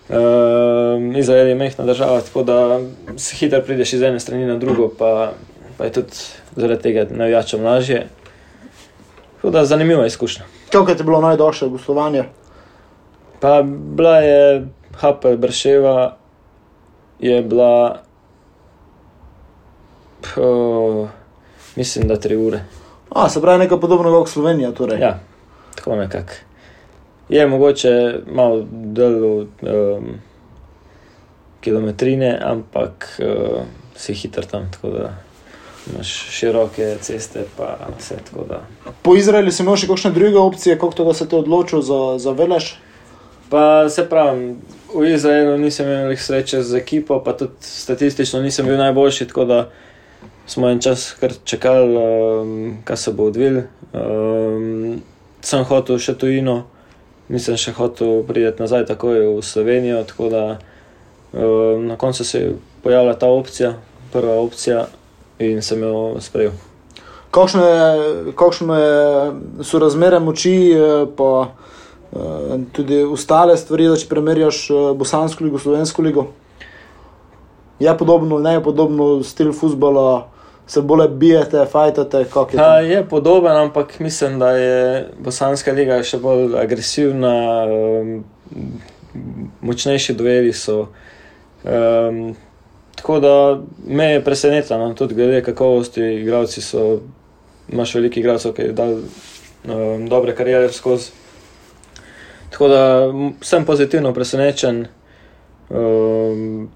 Um, 0.09 1.15
Izrael 1.15 1.47
je 1.47 1.55
mehna 1.55 1.85
država, 1.85 2.21
tako 2.21 2.43
da 2.43 2.79
se 3.17 3.35
hitro 3.35 3.61
prideš 3.61 3.93
iz 3.93 4.01
ene 4.01 4.19
strani 4.19 4.45
na 4.45 4.55
drugo, 4.55 4.87
pa, 4.99 5.33
pa 5.77 5.85
je 5.85 5.91
tudi 5.91 6.23
zaradi 6.55 6.81
tega 6.81 7.05
navijačem 7.09 7.63
lažje. 7.63 8.07
Tako 9.35 9.49
da 9.49 9.65
zanimiva 9.65 10.05
izkušnja. 10.05 10.45
Kako 10.71 10.91
je 10.91 11.03
bilo 11.03 11.21
najdaljše 11.21 11.67
gostovanje? 11.67 12.23
Pa 13.39 13.61
bila 13.67 14.17
je 14.17 14.67
Hapel 14.95 15.37
Brševa, 15.37 16.15
je 17.19 17.41
bila, 17.41 18.01
po, 20.21 21.07
mislim, 21.77 22.07
da 22.07 22.19
tri 22.19 22.35
ure. 22.35 22.63
A, 23.09 23.29
se 23.29 23.41
pravi 23.41 23.59
nekaj 23.59 23.79
podobnega 23.79 24.17
kot 24.17 24.29
Slovenija. 24.29 24.71
Torej. 24.71 24.99
Ja, 24.99 25.19
tako 25.75 25.95
nekako. 25.95 26.33
Je 27.29 27.47
mogoče 27.47 28.19
malo 28.31 28.65
delo 28.71 29.37
um, 29.37 30.17
kilometrine, 31.61 32.39
ampak 32.43 33.19
uh, 33.19 33.61
si 33.95 34.13
hiter 34.13 34.45
tam, 34.45 34.71
tako 34.71 34.89
da 34.89 35.13
imaš 35.93 36.07
široke 36.29 36.95
ceste, 37.01 37.43
pa 37.57 37.77
vse 37.99 38.15
tako 38.31 38.45
da. 38.49 38.61
Po 39.01 39.15
Izraelu 39.15 39.51
si 39.51 39.63
imel 39.63 39.75
še 39.79 39.87
kakšne 39.87 40.11
druge 40.11 40.39
opcije, 40.39 40.77
kako 40.79 40.93
to, 40.93 41.05
da 41.07 41.13
se 41.13 41.27
te 41.29 41.35
odločil 41.35 41.81
za, 41.81 42.17
za 42.19 42.31
velež? 42.31 42.73
Pa 43.49 43.89
se 43.89 44.03
pravi, 44.09 44.55
v 44.93 45.11
Izraelu 45.13 45.57
nisem 45.57 45.87
imel 45.87 46.15
sreče 46.19 46.61
z 46.63 46.79
ekipo, 46.81 47.21
pa 47.23 47.33
tudi 47.37 47.53
statistično 47.63 48.41
nisem 48.43 48.67
bil 48.67 48.77
najboljši, 48.77 49.27
tako 49.27 49.45
da 49.45 49.59
smo 50.47 50.69
en 50.69 50.81
čas 50.81 51.11
kar 51.19 51.33
čakali, 51.43 51.97
um, 51.97 52.77
kaj 52.85 52.97
se 52.97 53.13
bo 53.13 53.27
odvil. 53.27 53.61
Um, 53.93 55.01
sem 55.41 55.63
hotel 55.63 55.99
še 55.99 56.15
tujino, 56.19 56.61
nisem 57.29 57.59
še 57.59 57.75
hotel 57.77 58.23
priti 58.27 58.63
nazaj 58.63 58.87
takoj 58.87 59.19
v 59.37 59.43
Slovenijo, 59.43 60.03
tako 60.07 60.31
da 60.31 60.45
um, 61.33 61.87
na 61.87 61.99
koncu 61.99 62.23
se 62.23 62.39
je 62.39 62.55
pojavila 62.83 63.13
ta 63.19 63.27
opcija, 63.27 63.75
prva 64.13 64.39
opcija 64.39 64.87
in 65.39 65.61
sem 65.61 65.83
jo 65.83 66.15
sprejel. 66.23 66.55
Kakšne, 67.31 68.33
kakšne 68.39 68.79
so 69.67 69.79
razmere 69.83 70.19
moči, 70.23 70.71
eh, 70.71 71.05
pa 71.17 71.51
eh, 72.15 72.63
tudi 72.71 73.03
ostale 73.03 73.57
stvari, 73.57 73.89
da 73.91 73.97
če 73.99 74.07
primerjaš 74.07 74.61
eh, 74.71 74.85
Bosansko 74.95 75.43
ligo, 75.43 75.59
Slovensko 75.59 76.01
ligo? 76.01 76.27
Je 77.79 77.91
podobno, 77.97 78.39
ne 78.39 78.55
je 78.55 78.63
podobno 78.63 79.23
stil 79.23 79.51
futbola, 79.53 80.29
se 80.67 80.81
bolje 80.81 81.07
bijete, 81.07 81.65
fajtate, 81.71 82.25
kako 82.33 82.49
je 82.51 82.57
Ja, 82.57 82.73
to? 82.73 82.79
je 82.79 83.09
podoben, 83.09 83.57
ampak 83.57 83.99
mislim, 83.99 84.39
da 84.39 84.51
je 84.51 85.09
Bosanska 85.19 85.71
liga 85.71 86.01
še 86.03 86.17
bolj 86.17 86.57
agresivna, 86.59 87.33
um, 87.65 88.23
močnejši 89.61 90.13
dueli 90.13 90.53
so. 90.53 90.87
Um, 91.63 92.35
tako 92.95 93.19
da 93.19 93.33
me 93.87 94.11
je 94.11 94.23
presenetilo, 94.23 94.79
no, 94.79 94.93
tudi 94.93 95.15
glede 95.15 95.41
kakovosti, 95.43 96.01
igravci 96.01 96.61
so, 96.61 96.99
imaš 97.69 97.95
veliko 97.95 98.19
igralcev, 98.19 98.53
ki 98.53 98.71
dal 98.73 98.97
um, 98.99 100.07
dobre 100.09 100.35
karijere 100.35 100.71
skozi. 100.73 101.11
Tako 102.49 102.67
da 102.67 102.81
sem 103.41 103.65
pozitivno 103.65 104.13
presenečen. 104.13 104.85
Um, 105.69 106.69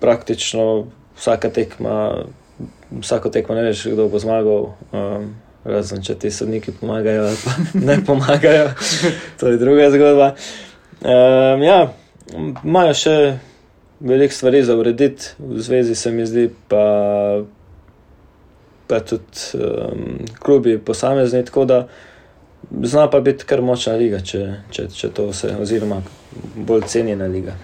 praktično 0.00 0.86
vsaka 1.16 1.50
tekma, 1.50 2.24
vsako 2.90 3.30
tekmo 3.34 3.54
ne 3.54 3.66
veš, 3.68 3.86
kdo 3.92 4.08
bo 4.08 4.18
zmagal. 4.22 4.70
Um, 4.92 5.34
razen 5.66 6.02
če 6.02 6.14
ti 6.22 6.30
sodniki 6.30 6.72
pomagajo, 6.80 7.26
ali 7.26 7.36
pa 7.42 7.80
ne 7.80 7.98
pomagajo, 8.06 8.70
to 9.40 9.50
je 9.50 9.58
druga 9.58 9.90
zgodba. 9.90 10.32
Um, 11.02 11.62
ja, 11.66 11.80
imajo 12.64 12.94
še 12.94 13.16
veliko 14.00 14.34
stvari 14.34 14.62
za 14.64 14.76
urediti, 14.78 15.34
v 15.38 15.60
zvezi 15.62 15.94
se 15.94 16.12
mi 16.12 16.26
zdi, 16.26 16.48
pa, 16.68 16.84
pa 18.86 19.00
tudi 19.00 19.58
um, 19.58 20.18
klubi 20.38 20.78
posamezni. 20.78 21.44
Tako 21.44 21.64
da 21.64 21.80
zna 22.82 23.10
pa 23.10 23.20
biti 23.20 23.46
kar 23.48 23.62
močna 23.62 23.96
liga, 23.98 24.22
če, 24.22 24.46
če, 24.70 24.88
če 24.94 25.10
to 25.14 25.30
vse, 25.32 25.56
oziroma 25.62 26.02
bolj 26.56 26.86
cenjena 26.92 27.26
liga. 27.30 27.56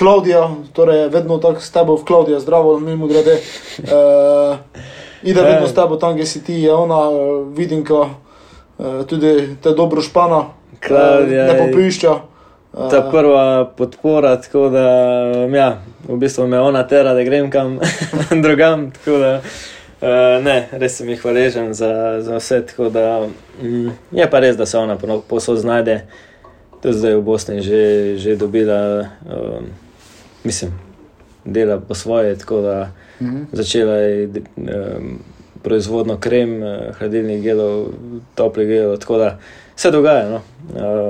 Klaudija, 0.00 0.42
torej 0.72 1.08
vedno 1.08 1.36
tako 1.38 1.60
s 1.60 1.70
tebo 1.70 1.94
v 1.94 2.04
Klaudija, 2.04 2.40
zdravo, 2.40 2.78
mimo 2.80 3.04
grede. 3.06 3.36
Uh, 3.78 4.56
ide 5.22 5.42
vedno 5.42 5.68
s 5.68 5.74
tebo 5.74 5.96
tam, 5.96 6.16
kjer 6.16 6.26
si 6.26 6.40
ti, 6.40 6.54
je 6.54 6.72
ona, 6.72 7.02
uh, 7.04 7.20
vidim, 7.50 7.84
ko 7.84 8.00
uh, 8.02 9.04
tudi 9.04 9.32
te 9.56 9.70
dobro 9.72 10.00
špana, 10.00 10.44
Klavdija 10.80 11.44
ne 11.44 11.52
je- 11.54 11.58
popišča. 11.62 12.10
Uh, 12.72 12.88
Ta 12.88 13.02
prva 13.02 13.44
podpora, 13.66 14.36
tako 14.36 14.68
da 14.68 14.84
ja, 15.50 15.68
v 16.08 16.16
bistvu 16.16 16.46
me 16.46 16.60
ona 16.60 16.84
tera, 16.84 17.12
da 17.12 17.22
grem 17.22 17.50
kam 17.50 17.76
drugam. 18.42 18.92
Da 19.04 19.34
uh, 19.34 19.42
ne, 20.40 20.68
res 20.72 20.96
sem 20.96 21.08
jih 21.08 21.20
hvaležen 21.20 21.74
za, 21.74 21.90
za 22.20 22.36
vse. 22.36 22.62
Da, 22.88 23.26
mm, 23.60 23.90
je 24.12 24.30
pa 24.30 24.38
res, 24.38 24.56
da 24.56 24.66
se 24.66 24.78
ona 24.78 24.96
pono- 24.96 25.20
povsod 25.20 25.58
znajde. 25.58 26.06
Tudi 26.80 26.96
zdaj 26.96 27.14
v 27.14 27.22
Bosni 27.22 27.60
že, 27.60 27.82
že 28.16 28.36
dobila, 28.36 29.04
um, 29.26 29.66
mislim, 30.44 30.72
dela 31.44 31.80
po 31.80 31.94
svoje. 31.94 32.38
Tako 32.38 32.60
da 32.60 32.92
mhm. 33.20 33.42
začela 33.52 33.94
je 33.94 34.28
um, 34.56 35.18
proizvodno 35.62 36.16
krem, 36.16 36.62
eh, 36.62 36.92
hladilnih 36.98 37.42
gelov, 37.42 37.86
toplih 38.34 38.68
gelov. 38.68 38.96
Tako 38.96 39.18
da 39.18 39.38
se 39.76 39.90
dogaja. 39.90 40.28
No. 40.30 40.40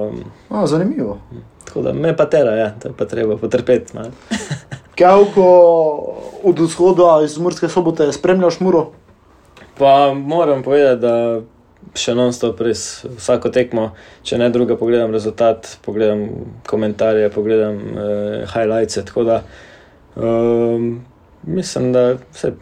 Um, 0.08 0.24
A, 0.48 0.66
zanimivo. 0.66 1.18
Tako 1.64 1.82
da 1.82 1.92
me 1.92 2.16
pa 2.16 2.26
tera, 2.26 2.54
ja, 2.54 2.74
to 2.82 2.88
je 2.88 2.94
pa 2.98 3.04
treba 3.04 3.36
potrpeti. 3.36 3.94
malo. 3.96 4.10
Kjavko 4.94 5.44
od 6.42 6.58
vzhoda 6.58 7.20
iz 7.24 7.38
Murske 7.38 7.68
sobote 7.68 8.12
spremljaš 8.12 8.60
muro? 8.60 8.90
Pa 9.78 10.14
moram 10.14 10.62
povedati, 10.62 11.00
da 11.00 11.40
še 11.96 12.14
non-stop 12.14 12.60
res 12.64 13.04
vsako 13.16 13.50
tekmo, 13.54 13.90
če 14.26 14.38
ne 14.38 14.50
druga, 14.54 14.76
pogledam 14.78 15.12
rezultat, 15.14 15.76
pogledam 15.84 16.26
komentarje, 16.68 17.30
pogledam 17.34 17.78
eh, 17.80 18.48
highlights. 18.52 19.00
Tako 19.08 19.24
da 19.26 19.38
um, 20.16 21.00
mislim, 21.46 21.92
da 21.96 22.12
vse. 22.32 22.54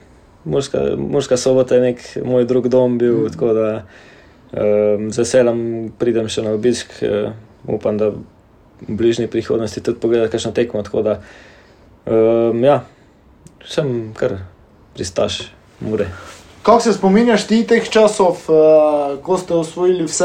Murska, 0.48 0.80
Murska 0.96 1.36
sobota 1.36 1.76
je 1.76 1.82
nek 1.82 2.04
moj 2.24 2.46
drug 2.48 2.70
dom 2.72 2.94
bil, 2.96 3.26
mm. 3.26 3.32
tako 3.34 3.50
da 3.52 3.66
um, 3.82 5.10
z 5.12 5.20
veseljem 5.20 5.60
pridem 5.98 6.30
še 6.30 6.46
na 6.46 6.54
obisk. 6.56 6.94
Uh, 7.02 7.34
upam, 7.68 7.98
da 8.00 8.14
v 8.14 8.96
bližnji 8.96 9.26
prihodnosti 9.28 9.82
tudi 9.84 10.00
pogledam, 10.00 10.30
kakšno 10.32 10.54
tekmo. 10.56 10.82
Tako 10.86 11.04
da 11.04 11.18
um, 12.06 12.64
ja, 12.64 12.80
sem 13.66 14.14
kar 14.16 14.38
pristaš, 14.96 15.42
mure. 15.84 16.08
Kako 16.68 16.80
se 16.80 16.92
spominjaš 16.92 17.46
ti 17.46 17.62
teh 17.66 17.88
časov, 17.88 18.36
uh, 18.44 19.16
ko 19.24 19.38
ste 19.38 19.54
osvojili 19.54 20.04
vse, 20.04 20.24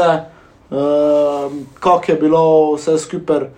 uh, 0.70 1.52
kako 1.80 2.12
je 2.12 2.16
bilo 2.20 2.74
vse 2.74 2.98
skupaj, 2.98 3.36
uh, 3.40 3.48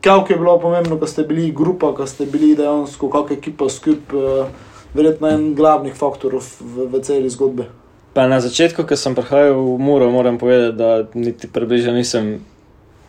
kako 0.00 0.32
je 0.32 0.38
bilo 0.38 0.60
pomembno, 0.60 0.96
ko 0.96 1.06
ste 1.06 1.22
bili 1.22 1.52
grupa, 1.52 1.92
ko 1.94 2.06
ste 2.06 2.24
bili 2.26 2.54
dejansko 2.56 3.10
kot 3.12 3.30
ekipa 3.30 3.68
skupaj, 3.68 4.16
uh, 4.16 4.46
verjetno 4.94 5.28
en 5.28 5.52
glavnih 5.54 5.92
faktorov 5.94 6.48
v, 6.60 6.88
v 6.88 7.02
celi 7.04 7.28
zgodbi. 7.28 7.68
Pa 8.16 8.24
na 8.24 8.40
začetku, 8.40 8.88
ko 8.88 8.96
sem 8.96 9.12
prihajal 9.12 9.60
v 9.60 9.76
Muro, 9.76 10.08
moram 10.10 10.38
povedati, 10.40 10.78
da 10.80 11.04
niti 11.12 11.44
približno 11.44 11.92
nisem 11.92 12.38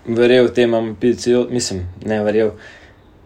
verjel 0.03 0.51
tem 0.51 0.73
ambicijam, 0.73 1.47
mislim, 1.49 1.87
ne 2.03 2.19
verjel. 2.23 2.51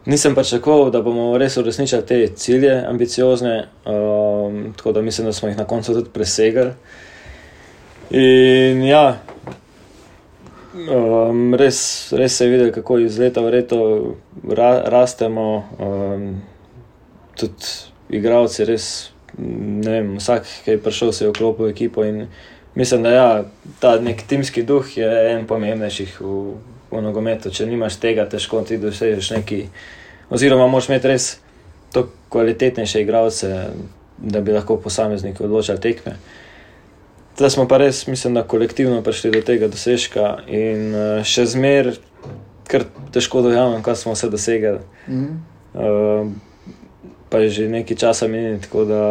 Nisem 0.06 0.36
pričakoval, 0.36 0.90
da 0.92 1.02
bomo 1.02 1.38
res 1.38 1.58
uresničili 1.58 2.06
te 2.06 2.28
cilje, 2.36 2.74
ambiciozne, 2.88 3.68
um, 3.86 4.74
tako 4.78 4.92
da 4.92 5.02
mislim, 5.02 5.28
da 5.28 5.34
smo 5.34 5.50
jih 5.50 5.58
na 5.58 5.66
koncu 5.66 5.94
tudi 5.94 6.10
presegli. 6.14 6.72
In 8.10 8.82
ja, 8.84 9.20
um, 10.74 11.54
res, 11.56 12.12
res 12.18 12.38
se 12.38 12.46
je 12.46 12.52
videlo, 12.52 12.72
kako 12.72 12.98
iz 13.00 13.20
leta 13.20 13.42
v 13.42 13.54
leto 13.54 13.82
ra, 14.50 14.82
rastemo. 14.90 15.64
Um, 15.80 16.42
tudi 17.38 18.18
igravci, 18.18 18.66
res, 18.66 18.88
ne 19.38 19.92
vem, 19.92 20.16
vsak, 20.20 20.50
ki 20.66 20.76
je 20.76 20.82
prišel, 20.82 21.14
se 21.14 21.26
je 21.26 21.32
vklopil 21.32 21.70
v 21.70 21.72
ekipo. 21.72 22.06
Mislim, 22.76 23.04
da 23.04 23.14
ja, 23.14 23.30
ta 23.80 23.96
nek 24.02 24.24
timski 24.28 24.64
duh 24.64 24.86
je 24.98 25.08
en 25.32 25.48
pomembnejših 25.48 26.20
v, 26.22 26.36
v 26.92 27.02
nogometu. 27.02 27.52
Če 27.54 27.66
nimaš 27.70 28.00
tega, 28.02 28.28
težko 28.30 28.62
ti 28.68 28.78
dosežeš 28.82 29.32
neki. 29.38 29.64
Oziroma, 30.32 30.68
moraš 30.72 30.90
imeti 30.90 31.12
res 31.12 31.32
to 31.92 32.06
kvalitetnejše 32.32 33.02
igralce, 33.04 33.50
da 34.18 34.42
bi 34.42 34.54
lahko 34.56 34.78
posamezniki 34.80 35.44
odločali 35.44 35.82
tekme. 35.82 36.16
Zdaj 37.36 37.50
smo 37.56 37.66
pa 37.68 37.80
res, 37.82 38.06
mislim, 38.08 38.36
da 38.38 38.44
kolektivno 38.44 39.02
prišli 39.02 39.32
do 39.32 39.42
tega 39.42 39.68
dosežka 39.72 40.44
in 40.48 40.92
uh, 40.94 41.24
še 41.26 41.48
zmeraj, 41.50 41.98
kar 42.70 42.86
težko 43.12 43.42
dojamem, 43.44 43.82
kaj 43.84 43.98
smo 44.04 44.16
vse 44.16 44.30
dosegli. 44.32 44.80
Mhm. 45.08 45.40
Uh, 45.72 46.32
pa 47.32 47.40
je 47.40 47.50
že 47.50 47.70
nekaj 47.72 47.98
časa 47.98 48.28
minilo, 48.28 48.60
tako 48.60 48.84
da 48.86 49.04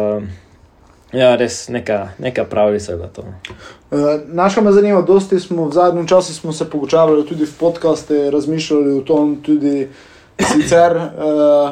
Ja, 1.11 1.35
res 1.35 1.67
neka, 1.67 2.09
neka 2.19 2.45
pravljica 2.47 2.91
je 2.91 2.97
bila 2.97 3.09
to. 3.09 3.21
Uh, 3.91 3.97
Naša 4.27 4.61
me 4.61 4.71
zanima, 4.71 5.01
dosti 5.01 5.39
smo 5.39 5.65
v 5.65 5.73
zadnjem 5.73 6.07
času 6.07 6.33
smo 6.33 6.53
se 6.53 6.69
pogovarjali 6.69 7.25
tudi 7.27 7.45
v 7.45 7.53
podkaste, 7.59 8.31
razmišljali 8.31 8.97
o 8.97 9.01
tom 9.01 9.35
tudi 9.43 9.87
sicer. 10.39 10.95
Uh, 10.95 11.69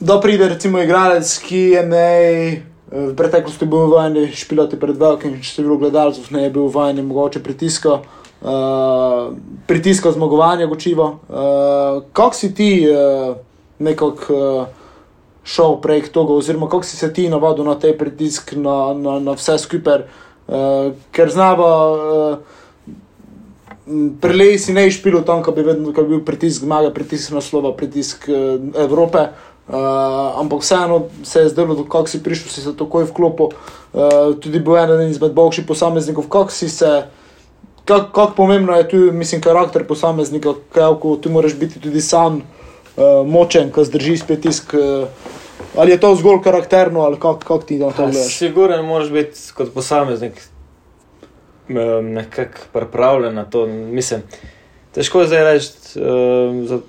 da 0.00 0.20
pride 0.20 0.48
recimo 0.48 0.82
igralec, 0.82 1.38
ki 1.38 1.58
je 1.58 1.86
ne. 1.86 2.62
V 2.88 3.12
preteklosti 3.16 3.66
bil 3.68 3.90
vajen 3.92 4.30
špilati 4.32 4.78
pred 4.80 4.96
velikim 4.96 5.34
številom 5.44 5.82
gledalcev, 5.82 6.30
ne 6.32 6.46
je 6.46 6.52
bil 6.54 6.70
vajen 6.72 7.02
mogoče 7.04 7.42
pritiska, 7.44 7.98
uh, 8.40 9.34
pritiska 9.68 10.14
zmagovanja, 10.14 10.70
gočivo. 10.70 11.18
Uh, 11.28 11.98
kako 12.16 12.34
si 12.34 12.54
ti 12.54 12.70
uh, 12.88 13.34
nekako 13.78 14.38
uh, 14.38 14.77
šel 15.48 15.78
prek 15.82 16.10
tega, 16.12 16.36
oziroma 16.36 16.68
kako 16.68 16.84
si 16.84 16.96
se 16.96 17.12
ti 17.12 17.28
navadil 17.28 17.64
na 17.64 17.78
te 17.80 17.94
pritisk, 17.96 18.52
na, 18.56 18.92
na, 18.94 19.18
na 19.20 19.34
vse 19.38 19.56
skupaj, 19.58 20.04
uh, 20.04 20.92
ker 21.12 21.32
znava. 21.32 21.74
Uh, 21.96 22.56
Prelej 24.20 24.58
si 24.60 24.74
ne 24.76 24.82
išpil 24.84 25.22
tam, 25.24 25.40
ko 25.40 25.54
bi, 25.56 25.62
vedno, 25.64 25.94
bi 25.96 26.02
bil 26.10 26.18
pritisk 26.20 26.66
zmage, 26.66 26.90
pritisk 26.92 27.32
naslova, 27.32 27.72
pritisk 27.72 28.26
uh, 28.28 28.58
Evrope. 28.76 29.30
Uh, 29.68 29.76
ampak 30.40 30.60
vseeno 30.60 30.98
se 31.24 31.40
je 31.40 31.48
zdelo, 31.52 31.76
kako 31.84 32.08
si 32.08 32.20
prišel, 32.24 32.52
si 32.52 32.60
se 32.64 32.74
takoj 32.76 33.08
vklopil. 33.08 33.52
Uh, 33.92 34.36
tudi 34.40 34.60
bil 34.60 34.76
eden 34.76 35.08
izmed 35.08 35.32
boljših 35.32 35.64
posameznikov, 35.68 36.28
kako 36.28 36.52
si 36.52 36.68
se, 36.68 36.92
kako 37.88 38.12
kak 38.12 38.36
pomembno 38.36 38.76
je 38.76 38.88
tu, 38.88 39.00
mislim, 39.12 39.40
karakter 39.40 39.86
posameznika, 39.88 40.52
kako 40.72 41.16
ti 41.16 41.32
moraš 41.32 41.56
biti 41.56 41.80
tudi 41.80 42.00
sam 42.04 42.42
uh, 42.98 43.22
močen, 43.26 43.70
ko 43.70 43.84
zdržiš 43.86 44.26
pritisk. 44.26 44.74
Uh, 44.74 45.08
ali 45.78 45.94
je 45.94 46.00
to 46.02 46.14
zgolj 46.18 46.42
karakterno, 46.44 47.06
ali 47.06 47.16
kako 47.16 47.38
kak 47.38 47.66
ti 47.66 47.78
na 47.78 47.92
to 47.94 48.10
gledaš? 48.10 48.36
Siguren 48.38 48.84
moraš 48.86 49.10
biti 49.14 49.40
kot 49.54 49.74
posameznik 49.74 50.42
nekako 52.02 52.70
pripravljen 52.72 53.34
na 53.34 53.44
to. 53.44 53.66
Mislim, 53.66 54.22
težko 54.94 55.20
je 55.20 55.26
zdaj 55.26 55.44
reči. 55.44 55.72
Uh, 55.96 56.80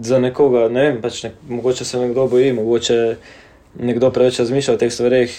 za 0.00 0.18
nekoga, 0.18 0.68
ne 0.68 0.82
vem, 0.88 1.00
pač 1.02 1.22
nek, 1.24 1.36
mogoče 1.48 1.84
se 1.84 1.98
nekdo 2.00 2.26
boji, 2.28 2.52
mogoče 2.52 2.98
nekdo 3.80 4.10
preveč 4.10 4.40
razmišlja 4.42 4.74
o 4.74 4.80
teh 4.80 4.92
stvareh. 4.92 5.36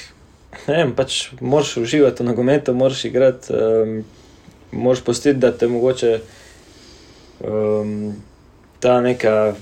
Ne 0.68 0.78
vem, 0.80 0.94
pač 0.96 1.18
moraš 1.42 1.76
uživati 1.84 2.24
v 2.24 2.30
nogometu, 2.30 2.74
moraš 2.74 3.06
igrati, 3.06 3.54
um, 3.54 3.98
moraš 4.72 5.04
postiti, 5.06 5.40
da 5.40 5.52
te 5.52 5.68
mogoče 5.68 6.20
um, 7.46 8.16
ta 8.80 9.02
neka. 9.02 9.56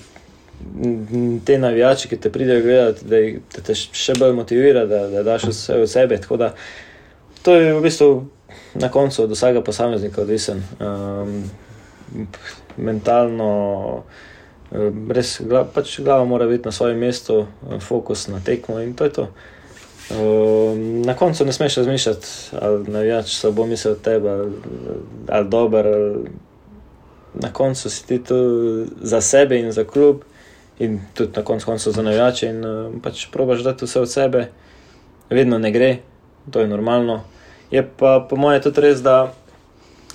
Te 1.45 1.57
navijači, 1.57 2.09
ki 2.09 2.17
te 2.17 2.31
pridejo 2.31 2.63
gledati, 2.63 3.05
da, 3.05 3.21
da 3.55 3.63
te 3.65 3.75
še 3.75 4.15
bolj 4.19 4.33
motivira, 4.38 4.85
da, 4.89 5.05
da 5.12 5.24
daš 5.24 5.50
vse 5.51 5.81
od 5.81 5.91
sebe. 5.91 6.19
Da, 6.39 6.53
to 7.43 7.55
je 7.55 7.74
v 7.74 7.81
bistvu 7.83 8.09
na 8.79 8.89
koncu 8.91 9.24
od 9.24 9.35
vsakega 9.35 9.63
posameznika 9.63 10.21
odvisen. 10.21 10.63
Um, 10.79 11.43
mentalno, 12.77 13.51
Ehm, 14.74 15.12
res, 15.13 15.38
pač 15.74 16.00
glava 16.01 16.25
mora 16.25 16.47
biti 16.50 16.65
na 16.65 16.74
svojem 16.74 16.97
mestu, 17.00 17.45
eh, 17.45 17.79
fokus 17.79 18.27
na 18.27 18.39
tekmo 18.39 18.79
in 18.81 18.93
to 18.93 19.03
je 19.03 19.13
to. 19.13 19.27
Ehm, 20.12 21.01
na 21.05 21.13
koncu 21.15 21.45
ne 21.45 21.53
smeš 21.53 21.77
razmišljati, 21.77 22.27
ali 22.62 22.91
navijač 22.91 23.35
se 23.35 23.51
bo 23.51 23.65
mislil 23.65 23.93
od 23.93 24.01
tebe, 24.01 24.29
ali, 24.29 24.51
ali 25.27 25.50
dober. 25.50 25.88
Ali 25.88 26.29
na 27.33 27.53
koncu 27.53 27.89
si 27.89 28.07
ti 28.07 28.24
tu 28.24 28.35
za 29.01 29.21
sebe 29.21 29.59
in 29.59 29.71
za 29.71 29.83
klub, 29.83 30.24
in 30.79 31.00
tudi 31.14 31.31
na 31.35 31.44
koncu, 31.44 31.66
koncu 31.66 31.92
za 31.92 32.01
navijače. 32.01 32.50
In 32.50 32.66
eh, 32.66 32.92
pač 33.03 33.27
probaš 33.31 33.64
dati 33.64 33.85
vse 33.85 34.01
od 34.01 34.11
sebe, 34.11 34.50
vedno 35.29 35.57
ne 35.57 35.72
gre, 35.72 35.98
to 36.51 36.59
je 36.59 36.68
normalno. 36.68 37.24
Je 37.72 37.83
pa 37.98 38.27
po 38.29 38.35
mojem 38.35 38.61
tudi 38.61 38.81
res, 38.81 39.01
da. 39.01 39.33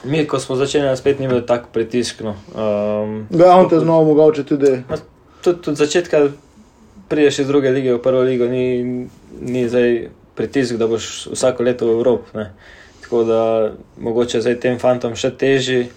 Mi, 0.05 0.25
ko 0.25 0.39
smo 0.41 0.57
začeli, 0.57 0.97
spet 0.97 1.19
ni 1.21 1.29
bilo 1.29 1.41
tako 1.41 1.69
pritiskno. 1.73 2.31
Um, 2.57 3.27
da, 3.31 3.57
on 3.57 3.69
te 3.69 3.81
znova 3.81 4.05
mogoče 4.05 4.45
tudi. 4.45 4.83
Tudi 5.45 5.71
od 5.71 5.77
začetka 5.77 6.29
prideš 7.09 7.39
iz 7.39 7.47
druge 7.47 7.71
lige 7.71 7.95
v 7.95 8.03
prvo 8.03 8.23
ligo, 8.23 8.47
ni, 8.49 9.09
ni 9.41 9.69
zdaj 9.69 10.09
pritisk, 10.35 10.77
da 10.81 10.87
boš 10.87 11.27
vsako 11.33 11.63
leto 11.63 11.87
v 11.87 11.91
Evropi. 11.91 12.45
Tako 13.03 13.25
da 13.25 13.41
mogoče 13.99 14.41
zdaj 14.41 14.61
tem 14.61 14.79
fantom 14.79 15.17
še 15.17 15.33
teži, 15.37 15.89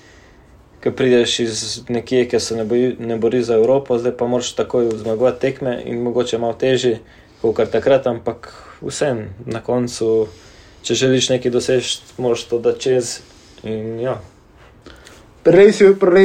ker 0.84 0.91
prideš 0.91 1.39
iz 1.39 1.60
nekje, 1.88 2.26
ki 2.28 2.39
se 2.39 2.56
ne, 2.60 2.65
boji, 2.67 2.96
ne 3.00 3.15
bori 3.17 3.43
za 3.43 3.56
Evropo, 3.56 3.98
zdaj 3.98 4.17
pa 4.19 4.28
moraš 4.28 4.52
takoj 4.56 4.89
zmagovati 5.00 5.39
tekme 5.39 5.78
in 5.86 6.02
mogoče 6.04 6.38
malo 6.38 6.54
teži, 6.60 6.98
kot 7.41 7.72
takrat, 7.72 8.08
ampak 8.08 8.50
vsem 8.82 9.30
na 9.46 9.62
koncu, 9.63 10.28
če 10.84 10.96
želiš 10.96 11.30
nekaj 11.30 11.52
doseči, 11.52 12.02
moraš 12.17 12.43
to 12.52 12.60
da 12.60 12.74
čez. 12.76 13.22
In, 13.63 14.00
ja. 14.04 14.17
Prej 15.43 15.72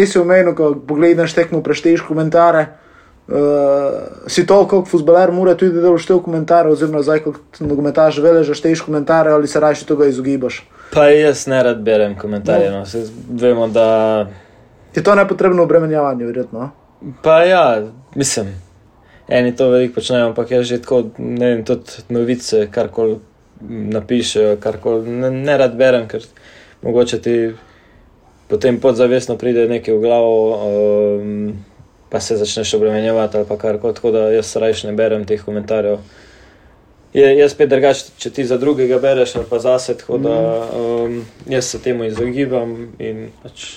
si 0.07 0.18
omenil, 0.18 0.55
ko 0.59 0.73
pogledaš 0.75 1.35
tekmo, 1.38 1.62
prešteješ 1.62 2.03
komentarje. 2.07 2.66
Uh, 3.29 4.25
si 4.27 4.47
to, 4.47 4.57
kot 4.66 4.88
futboler, 4.88 5.31
mora 5.37 5.53
tudi 5.59 5.83
da 5.83 5.90
vštevati 5.92 6.25
komentarje, 6.25 6.73
oziroma 6.73 7.03
zdaj, 7.05 7.23
kot 7.27 7.61
nogometaš, 7.61 8.23
vele, 8.25 8.40
že 8.42 8.57
šteješ 8.57 8.83
komentarje 8.87 9.35
ali 9.37 9.51
se 9.51 9.61
raje 9.61 9.85
tega 9.87 10.09
izogibaš. 10.09 10.62
Pa 10.90 11.11
jaz 11.12 11.47
ne 11.47 11.62
rad 11.62 11.83
berem 11.85 12.16
komentarje. 12.18 12.71
No. 12.73 12.83
No. 12.88 13.07
Vemo, 13.38 13.68
da... 13.68 14.27
Je 14.98 15.02
to 15.04 15.14
nepotrebno 15.14 15.62
obremenjevanje, 15.62 16.26
verjetno. 16.26 16.70
Pa 17.22 17.42
ja, 17.46 17.82
mislim, 18.14 18.48
eni 19.28 19.56
to 19.56 19.68
veliko 19.70 19.94
počnejo, 19.94 20.32
ampak 20.32 20.50
jaz 20.50 20.66
že 20.66 20.80
tako, 20.82 21.04
ne 21.18 21.52
vem, 21.52 21.62
tudi 21.64 22.02
novice, 22.11 22.64
karkoli 22.74 23.20
napišejo, 23.94 24.56
karkoli 24.61 25.14
ne, 25.22 25.30
ne 25.30 25.56
rad 25.58 25.78
berem. 25.78 26.08
Ker 26.11 26.26
mogoče 26.82 27.22
ti 27.22 27.37
potem 28.50 28.80
podzavestno 28.80 29.38
pride 29.38 29.68
nekaj 29.70 29.94
v 29.94 30.02
glavo, 30.02 30.37
um, 30.66 31.56
pa 32.11 32.20
se 32.20 32.37
začneš 32.37 32.74
obremenjevati 32.74 33.37
ali 33.37 33.58
kar 33.58 33.78
koli. 33.78 33.94
Tako 33.94 34.11
da 34.11 34.28
jaz 34.34 34.56
rajš 34.56 34.88
ne 34.90 34.98
berem 34.98 35.26
teh 35.30 35.44
komentarjev. 35.44 36.02
Je, 37.14 37.37
je 37.38 37.48
spet 37.48 37.70
drugače, 37.70 38.11
če 38.18 38.30
ti 38.34 38.44
za 38.44 38.58
drugega 38.58 38.98
bereš 38.98 39.37
ali 39.37 39.46
pa 39.50 39.62
zase, 39.62 39.94
tako 39.96 40.18
da 40.18 40.38
um, 40.74 41.22
jaz 41.46 41.70
se 41.70 41.78
temu 41.82 42.11
izogibam 42.11 42.96
in 42.98 43.28
pač. 43.42 43.76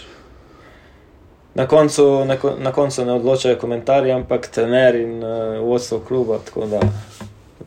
Na 1.55 1.67
koncu, 1.67 2.25
na, 2.25 2.37
na 2.59 2.71
koncu 2.71 3.05
ne 3.05 3.13
odločajo 3.13 3.57
komentarji, 3.59 4.11
ampak 4.11 4.47
trener 4.47 4.95
in 4.95 5.17
uh, 5.23 5.59
vodstvo 5.59 5.99
kluba, 5.99 6.39
tako 6.45 6.65
da 6.65 6.79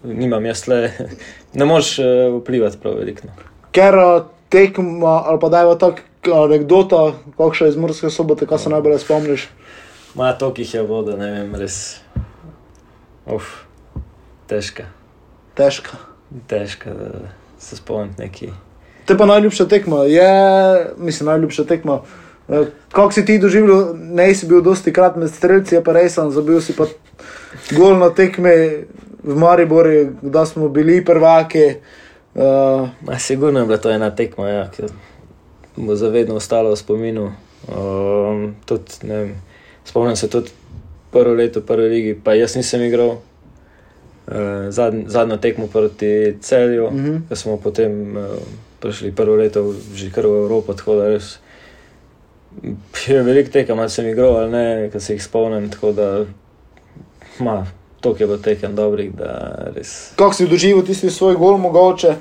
nimam 0.04 0.46
jaz 0.46 0.66
le, 0.68 0.92
ne 1.58 1.64
moš 1.64 1.98
uh, 1.98 2.06
vplivati 2.40 2.78
prav 2.80 2.96
veliko. 2.98 3.26
No. 3.26 3.32
Ker 3.72 3.98
uh, 3.98 4.22
tekmo, 4.48 5.06
ali 5.06 5.40
pa 5.40 5.48
da 5.48 5.60
je 5.60 5.78
tako 5.78 6.40
anekdota, 6.44 7.02
kako 7.36 7.52
še 7.52 7.68
iz 7.68 7.76
Murske 7.76 8.10
sobote, 8.10 8.48
kaj 8.48 8.64
se 8.64 8.72
najbolj 8.72 8.98
spomniš. 9.04 9.48
Ma 10.14 10.32
to, 10.38 10.52
ki 10.54 10.64
je 10.72 10.82
voda, 10.86 11.18
ne 11.20 11.30
vem, 11.30 11.54
res. 11.58 12.00
Uf, 13.26 13.66
težka. 14.48 14.86
Težka. 15.58 15.98
Težka, 16.48 16.94
da 16.94 17.32
se 17.58 17.76
spomnim 17.76 18.14
neki. 18.18 18.52
Te 19.04 19.16
pa 19.18 19.26
najljubša 19.26 19.66
tekma, 19.68 20.04
je, 20.08 20.30
mislim, 20.96 21.28
najljubša 21.28 21.64
tekma. 21.68 22.00
Eh, 22.48 22.66
kako 22.92 23.12
si 23.12 23.24
ti 23.24 23.38
doživljal, 23.38 23.94
ne 23.96 24.34
si 24.34 24.46
bil 24.46 24.60
dosti 24.62 24.92
krat 24.92 25.16
med 25.16 25.30
streljci, 25.30 25.80
pa 25.84 25.92
res 25.92 26.14
sem 26.14 26.30
zabil 26.30 26.60
si 26.60 26.76
pa 26.76 26.84
gol 27.72 27.96
na 27.98 28.10
tekme 28.10 28.84
v 29.24 29.36
Mariboru, 29.36 30.10
da 30.22 30.44
smo 30.46 30.68
bili 30.68 31.04
prvaki. 31.04 31.74
Uh, 32.34 32.88
sigurno 33.18 33.60
je 33.60 33.66
bila 33.66 33.78
to 33.78 33.90
ena 33.90 34.10
tekma, 34.10 34.48
ja, 34.48 34.70
ki 34.70 34.82
bo 35.76 35.94
zavedno 35.96 36.34
ostala 36.34 36.70
v 36.70 36.76
spominu. 36.76 37.32
Um, 37.70 38.56
tudi, 38.66 38.98
vem, 39.02 39.34
spomnim 39.84 40.16
se 40.16 40.28
tudi 40.30 40.50
prvo 41.12 41.32
leto, 41.34 41.62
prve 41.62 41.88
ligi, 41.88 42.18
pa 42.24 42.34
jaz 42.34 42.56
nisem 42.56 42.82
igral. 42.82 43.08
Uh, 44.26 44.68
zadnj, 44.68 45.06
zadnjo 45.06 45.36
tekmo 45.36 45.66
proti 45.66 46.36
celju, 46.40 46.86
uh 46.86 46.92
Mhm. 46.92 47.06
-huh. 47.06 47.20
ki 47.28 47.36
smo 47.36 47.56
potem 47.56 48.16
uh, 48.16 48.22
prišli 48.80 49.12
prvo 49.12 49.36
leto 49.36 49.74
že 49.94 50.10
kar 50.10 50.26
v 50.26 50.36
Evropo. 50.44 50.74
Tako 50.74 50.94
da 50.94 51.08
res 51.08 51.38
je 53.06 53.22
veliko 53.22 53.50
tekem, 53.50 53.88
sem 53.88 54.08
igral 54.08 54.36
ali 54.36 54.50
ne, 54.50 54.90
ki 54.92 55.00
se 55.00 55.14
jih 55.14 55.22
spomnim. 55.24 55.70
Tako 55.70 55.92
da 55.92 56.08
ma, 57.38 57.66
to 58.00 58.14
je 58.18 58.26
bilo 58.26 58.38
tekem 58.38 58.76
dobrih, 58.76 59.12
da 59.16 59.54
res. 59.76 60.12
Kako 60.16 60.32
si 60.32 60.48
doživel 60.48 60.84
tisti 60.86 61.10
svoj 61.10 61.34
gol, 61.34 61.58
mogoče, 61.58 62.14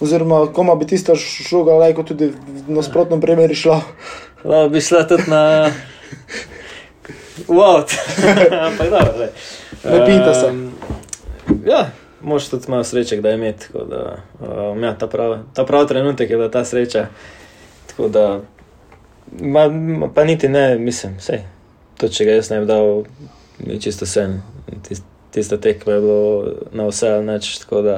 oziroma 0.00 0.46
koma 0.52 0.74
bi 0.74 0.86
tista 0.86 1.14
šuga, 1.16 1.72
lajko 1.72 2.02
tudi 2.02 2.32
v 2.66 2.76
nasprotnem 2.76 3.20
primeru 3.20 3.54
šla. 3.54 3.80
No, 4.44 4.68
bi 4.68 4.80
šla 4.80 5.04
tudi 5.08 5.30
na. 5.30 5.72
Wow, 7.48 7.84
ampak 8.68 8.90
dobro, 8.90 9.12
da. 9.18 9.28
Ne 9.84 10.06
pita 10.06 10.34
se. 10.34 10.46
Um, 10.46 10.72
ja, 11.66 11.90
moš 12.20 12.48
tudi 12.48 12.70
malo 12.70 12.84
sreče, 12.84 13.20
da 13.20 13.28
je 13.28 13.34
imeti. 13.34 13.66
tako 13.66 13.84
Da, 13.84 14.16
um, 14.40 14.82
ja, 14.82 14.94
ta, 14.98 15.06
prav, 15.06 15.38
ta 15.54 15.64
prav 15.64 15.86
trenutek 15.86 16.30
je 16.30 16.36
bila 16.36 16.50
ta 16.50 16.64
sreča. 16.64 17.06
Tako 17.86 18.08
da, 18.08 18.40
ma, 19.40 19.68
ma, 19.68 20.08
pa 20.14 20.24
niti 20.24 20.48
ne, 20.48 20.78
mislim, 20.78 21.16
vse. 21.18 21.42
To, 22.00 22.08
če 22.08 22.24
ga 22.24 22.38
jaz 22.38 22.50
ne 22.50 22.60
bi 22.62 22.66
dal, 22.70 23.04
ni 23.66 23.80
čisto 23.80 24.06
sen. 24.06 24.40
Tist, 24.88 25.04
tista 25.30 25.58
tekma 25.60 25.92
je 25.92 26.00
bilo 26.00 26.54
na 26.72 26.86
vse 26.88 27.12
ali 27.16 27.26
neč. 27.26 27.52
Tako 27.62 27.82
da, 27.82 27.96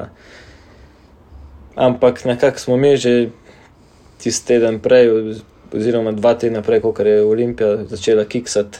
ampak 1.75 2.25
nekako 2.25 2.59
smo 2.59 2.77
mi 2.77 2.97
že 2.97 3.31
tisti 4.19 4.47
teden 4.47 4.79
prej, 4.81 5.11
oz- 5.11 5.43
oziroma 5.73 6.13
dva 6.13 6.35
tedna 6.35 6.63
prej, 6.63 6.81
ko 6.81 6.95
je 7.03 7.23
Olimpija 7.25 7.85
začela 7.89 8.25
kiksati, 8.25 8.79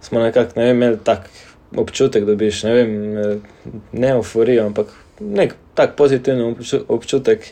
smo 0.00 0.20
nekako 0.20 0.60
ne 0.60 0.64
vem, 0.64 0.76
imeli 0.76 0.98
tak 1.04 1.30
občutek, 1.76 2.24
da 2.24 2.34
biš, 2.34 2.62
ne 2.62 2.72
vem, 2.74 2.90
ne 3.92 4.08
euforijo, 4.08 4.66
ampak 4.66 4.92
nek 5.20 5.54
tak 5.74 5.96
pozitiven 5.96 6.40
obču- 6.40 6.84
občutek, 6.88 7.46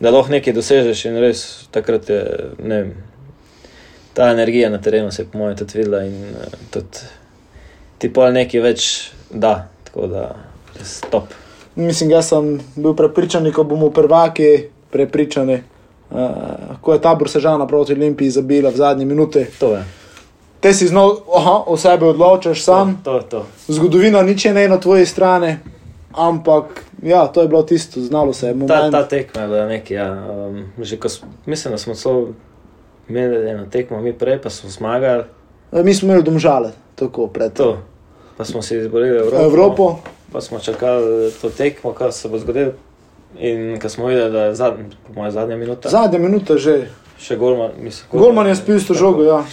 da 0.00 0.10
lahko 0.10 0.32
nekaj 0.32 0.56
dosežeš 0.56 1.04
in 1.04 1.20
res 1.20 1.68
takrat 1.70 2.10
je, 2.10 2.20
ne 2.58 2.82
vem, 2.82 2.94
ta 4.14 4.30
energija 4.30 4.70
na 4.70 4.78
terenu 4.78 5.10
se 5.10 5.22
je 5.22 5.26
po 5.32 5.38
mojem 5.38 5.56
tudi 5.56 5.78
videla 5.78 6.02
in 6.04 6.14
uh, 6.14 6.36
tudi 6.70 6.86
ti 7.98 8.12
pol 8.12 8.32
nekaj 8.32 8.60
več 8.60 9.10
da, 9.30 9.52
tako 9.84 10.06
da 10.06 10.34
res 10.78 11.00
top. 11.10 11.24
Mislim, 11.76 12.10
jaz 12.10 12.28
sem 12.28 12.46
bil 12.76 12.94
prepričan, 12.94 13.46
ko 13.52 13.64
bomo 13.64 13.90
prvaki, 13.90 14.48
prepričani. 14.90 15.62
Uh, 16.10 16.18
ko 16.80 16.92
je 16.92 17.00
tabor 17.00 17.30
sežana 17.30 17.66
proti 17.66 17.92
Olimpiji 17.92 18.30
zabila 18.30 18.70
v 18.70 18.76
zadnji 18.76 19.04
minuti, 19.04 19.46
To 19.58 19.76
je. 19.76 19.84
te 20.60 20.72
si 20.74 20.88
znal 20.88 21.22
aha, 21.36 21.62
o 21.66 21.76
sebi 21.76 22.04
odločaš 22.04 22.64
sam, 22.64 22.98
To, 23.04 23.20
to. 23.22 23.46
zgodovina 23.68 24.22
nič 24.22 24.44
ne 24.44 24.62
je 24.62 24.68
na 24.68 24.76
tvoji 24.76 25.06
strani, 25.06 25.56
ampak 26.12 26.64
ja, 27.02 27.26
to 27.26 27.42
je 27.42 27.48
bilo 27.48 27.62
tisto, 27.62 28.00
znalo 28.00 28.32
se 28.32 28.46
je. 28.46 28.52
Ta, 28.52 28.58
Moment, 28.58 28.92
ta 28.92 29.08
tekma 29.08 29.42
je 29.42 29.48
bila 29.48 29.66
nekaj. 29.66 29.96
Ja, 29.96 30.08
um, 30.48 30.64
že 30.78 30.96
ko 30.96 31.08
mislim, 31.46 31.72
da 31.72 31.78
smo 31.78 31.94
celo 31.94 32.28
imeli 33.10 33.50
eno 33.50 33.66
tekmo, 33.70 34.00
mi 34.00 34.12
prej 34.12 34.38
pa 34.42 34.50
smo 34.50 34.70
zmagali. 34.70 35.24
Eh, 35.72 35.82
Mi 35.82 35.94
smo 35.94 36.08
imeli 36.08 36.24
domžale, 36.24 36.72
tako 36.94 37.26
pred 37.26 37.52
To. 37.52 37.78
Pa 38.36 38.44
smo 38.44 38.62
si 38.62 38.78
izborili 38.78 39.18
Evropo. 39.18 39.44
Evropo. 39.44 39.96
Pa 40.32 40.40
smo 40.40 40.58
čakali 40.58 41.32
to 41.42 41.50
tekmo, 41.50 41.92
kar 41.92 42.12
se 42.12 42.28
bo 42.28 42.38
zgodilo. 42.38 42.72
In 43.38 43.78
ko 43.80 43.88
smo 43.88 44.06
videli, 44.06 44.32
da 44.32 44.44
je 44.44 44.54
zadnja, 44.54 44.84
po 45.06 45.12
mojem, 45.12 45.32
zadnja 45.32 45.56
minuta, 45.56 45.88
Zadnja 45.88 46.18
minuta 46.18 46.56
že. 46.56 46.86
še 47.20 47.36
Golman, 47.36 47.70
mislim, 47.78 48.08
Golman 48.12 48.48
je 48.48 48.56
spil 48.56 48.80
to 48.80 48.94
žogo, 48.94 49.22
ja. 49.22 49.44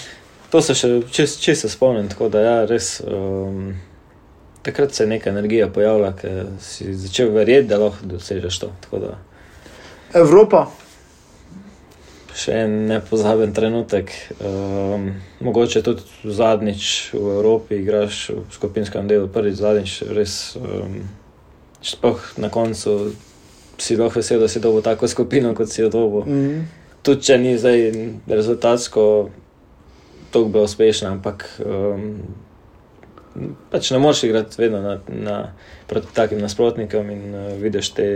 To 0.49 0.61
se 0.61 0.73
še 0.73 1.01
čez, 1.11 1.35
čez 1.43 1.61
se 1.61 1.69
spomnim, 1.69 2.07
tako 2.07 2.29
da 2.31 2.39
ja, 2.41 2.65
res. 2.65 3.01
Um, 3.03 3.75
takrat 4.63 4.93
se 4.95 5.03
je 5.03 5.07
neka 5.07 5.29
energija 5.29 5.67
pojavila, 5.67 6.13
ker 6.15 6.45
si 6.63 6.93
začel 6.93 7.31
verjeti, 7.35 7.67
da 7.67 7.77
lahko 7.77 8.07
dosežeš 8.07 8.59
to. 8.59 8.71
Evropa, 10.13 10.65
še 12.37 12.57
en 12.63 12.75
nepozaben 12.91 13.53
trenutek. 13.57 14.13
Um, 14.37 15.09
mogoče 15.41 15.81
tudi 15.85 16.05
zadnjič 16.23 17.13
v 17.15 17.23
Evropi 17.37 17.81
igraš 17.81 18.29
v 18.35 18.43
skupinskem 18.53 19.09
delu, 19.09 19.29
prvič, 19.31 19.57
zadnjič, 19.61 20.01
res. 20.13 20.57
Um, 20.61 21.07
Sploh 21.77 22.21
na 22.41 22.49
koncu 22.49 23.13
si 23.77 23.95
lahko 23.95 24.17
vesel, 24.19 24.41
da 24.41 24.47
si 24.49 24.59
dobil 24.59 24.81
tako 24.81 25.07
skupino, 25.07 25.53
kot 25.55 25.69
si 25.69 25.83
jo 25.83 25.89
dobil. 25.93 26.25
mm, 26.25 26.63
Tudi 27.05 27.29
če 27.29 27.37
ni 27.37 27.53
zdaj 27.57 27.83
rezultatsko 28.27 29.03
tako 30.31 30.49
bilo 30.49 30.63
uspešno, 30.63 31.09
ampak 31.09 31.45
um, 31.65 32.17
pač 33.71 33.91
ne 33.91 33.99
moreš 33.99 34.23
igrati 34.23 34.61
vedno 34.61 34.81
na, 34.81 34.99
na, 35.07 35.37
proti 35.87 36.13
takim 36.13 36.41
nasprotnikom 36.41 37.09
in 37.09 37.35
uh, 37.35 37.53
vidiš 37.61 37.89
te 37.89 38.07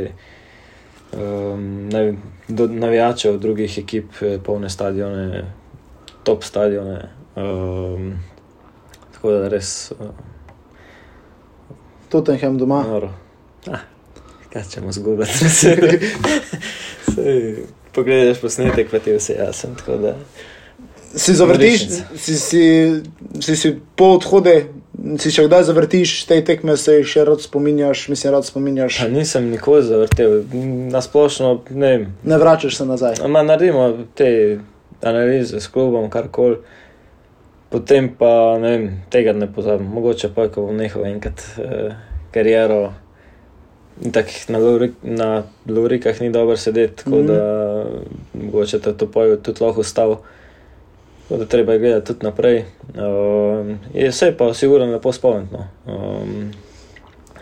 um, 1.13 1.89
nav, 1.89 2.13
do, 2.47 2.67
navijače 2.67 3.29
od 3.29 3.39
drugih 3.39 3.77
ekip, 3.77 4.05
eh, 4.21 4.39
polne 4.39 4.69
stadione, 4.69 5.51
top 6.23 6.43
stadione. 6.43 7.01
Um, 7.35 8.13
tako 9.13 9.31
da 9.31 9.47
res 9.47 9.91
uh, 9.91 9.97
Tottenham 12.09 12.57
doma. 12.57 12.83
noro. 12.83 13.13
Ah, 13.67 13.79
kaj 14.49 14.63
ćemo 14.63 14.91
zgubiti? 14.91 15.31
Pogledaš 17.93 18.41
posnetek, 18.41 18.91
pa 18.91 18.99
ti 18.99 19.13
vse 19.13 19.33
jasno. 19.35 19.69
da- 19.97 20.15
Si 21.15 21.33
zavrtiš, 21.33 21.81
si, 22.17 22.35
si, 22.35 23.01
si, 23.41 23.55
si 23.55 23.79
po 23.95 24.05
odhode, 24.05 24.65
si 25.19 25.31
še 25.33 25.45
kdaj 25.47 25.63
zavrtiš 25.69 26.13
te 26.29 26.37
tekme, 26.45 26.75
se 26.77 26.99
jih 26.99 27.07
še 27.07 27.25
rad 27.27 27.41
spominjaš, 27.43 28.05
mislim, 28.11 28.33
rad 28.35 28.47
spominjaš. 28.47 28.99
Pa 29.03 29.09
nisem 29.11 29.49
nikoli 29.51 29.83
zavrtel, 29.85 30.41
na 30.91 31.01
splošno 31.01 31.53
ne 31.69 31.91
vem. 31.93 32.05
Ne 32.23 32.37
vračaš 32.41 32.77
se 32.77 32.85
nazaj. 32.85 33.21
Ma 33.27 33.43
naredimo 33.45 33.87
te 34.17 34.59
analize 35.01 35.59
s 35.59 35.71
klubom, 35.73 36.09
karkoli, 36.13 36.59
potem 37.73 38.11
pa 38.17 38.57
ne 38.61 38.73
vem, 38.75 38.89
tega 39.13 39.33
ne 39.37 39.49
pozabim. 39.51 39.89
Mogoče 39.95 40.31
pa, 40.35 40.49
ko 40.53 40.67
bom 40.67 40.77
nehal 40.77 41.07
enkrat 41.09 41.45
eh, 41.57 41.95
kariero. 42.35 42.91
Tako 44.01 44.53
na, 44.53 44.57
lori, 44.57 44.87
na 45.03 45.29
lorikah 45.69 46.21
ni 46.21 46.31
dobro 46.33 46.55
sedeti, 46.57 47.03
tako 47.03 47.21
mm. 47.21 47.25
da 47.27 47.41
mogoče 48.33 48.79
te 48.81 48.93
to 48.97 49.07
pojo 49.11 49.37
tudi 49.37 49.63
lahko 49.63 49.83
stav. 49.83 50.21
Tako 51.31 51.39
da 51.39 51.45
treba 51.45 51.73
je 51.73 51.79
gledati 51.79 52.07
tudi 52.07 52.25
naprej. 52.25 52.65
Um, 52.95 53.79
je 53.93 54.09
vse 54.09 54.37
pa 54.37 54.53
sigurno 54.53 54.85
lepo 54.85 55.11
spomniti. 55.11 55.53
No. 55.53 55.67
Um, 55.93 56.51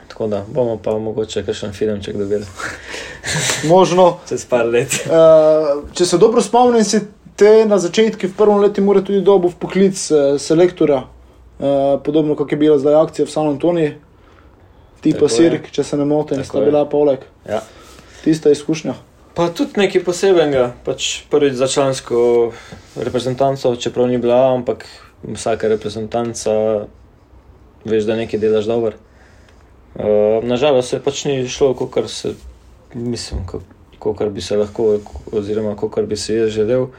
tako 0.07 0.27
da 0.27 0.45
bomo 0.53 0.77
pa 0.77 0.97
mogoče 0.97 1.45
kakšen 1.45 1.73
filmček 1.73 2.17
dobili 2.17 2.45
Možno. 3.73 4.17
čez 4.29 4.45
par 4.45 4.65
let. 4.65 4.93
Uh, 5.05 5.89
če 5.97 6.05
se 6.05 6.17
dobro 6.17 6.41
spomnim, 6.41 6.83
si 6.83 6.99
te 7.35 7.65
na 7.65 7.79
začetku, 7.79 8.27
v 8.27 8.37
prvem 8.37 8.61
letu, 8.61 8.81
mora 8.85 9.01
tudi 9.01 9.21
dobo 9.25 9.49
v 9.49 9.57
poklic 9.57 10.11
uh, 10.11 10.37
selektora, 10.37 11.01
uh, 11.59 11.97
podobno 12.05 12.35
kot 12.35 12.51
je 12.51 12.57
bila 12.57 12.77
zdaj 12.77 13.01
akcija 13.01 13.25
v 13.25 13.31
San 13.31 13.47
Antoniju. 13.47 13.91
Ti 15.01 15.11
Tako 15.11 15.25
pa 15.25 15.33
je. 15.33 15.37
Sirk, 15.37 15.71
če 15.71 15.83
se 15.83 15.97
ne 15.97 16.05
motim, 16.05 16.45
sta 16.45 16.61
je. 16.61 16.65
bila 16.65 16.85
poleg. 16.85 17.25
Ja. 17.49 17.63
Tista 18.21 18.53
izkušnja. 18.53 18.93
Pa 19.39 19.45
tudi 19.55 19.79
nekaj 19.79 20.01
posebenega, 20.03 20.73
pač 20.83 21.21
prvič 21.31 21.53
za 21.55 21.67
člansko 21.71 22.51
reprezentanco, 22.99 23.69
čeprav 23.79 24.09
ni 24.11 24.17
bila, 24.19 24.51
ampak 24.51 24.83
vsaka 25.23 25.69
reprezentanca, 25.71 26.51
veš, 27.87 28.03
da 28.03 28.17
nekaj 28.19 28.39
delaš 28.39 28.67
dobro. 28.67 28.97
Uh, 29.95 30.43
Nažalost, 30.43 30.91
se 30.91 30.99
pač 30.99 31.21
ni 31.23 31.47
šlo, 31.47 31.69
kot 31.71 32.09
se, 32.11 32.33
mislim, 32.91 33.45
kot 33.99 34.27
bi 34.27 34.43
se 34.43 34.57
lahko, 34.59 34.97
oziroma 35.31 35.71
kot 35.79 36.03
bi 36.03 36.19
si 36.19 36.35
jaz 36.35 36.51
želel. 36.51 36.89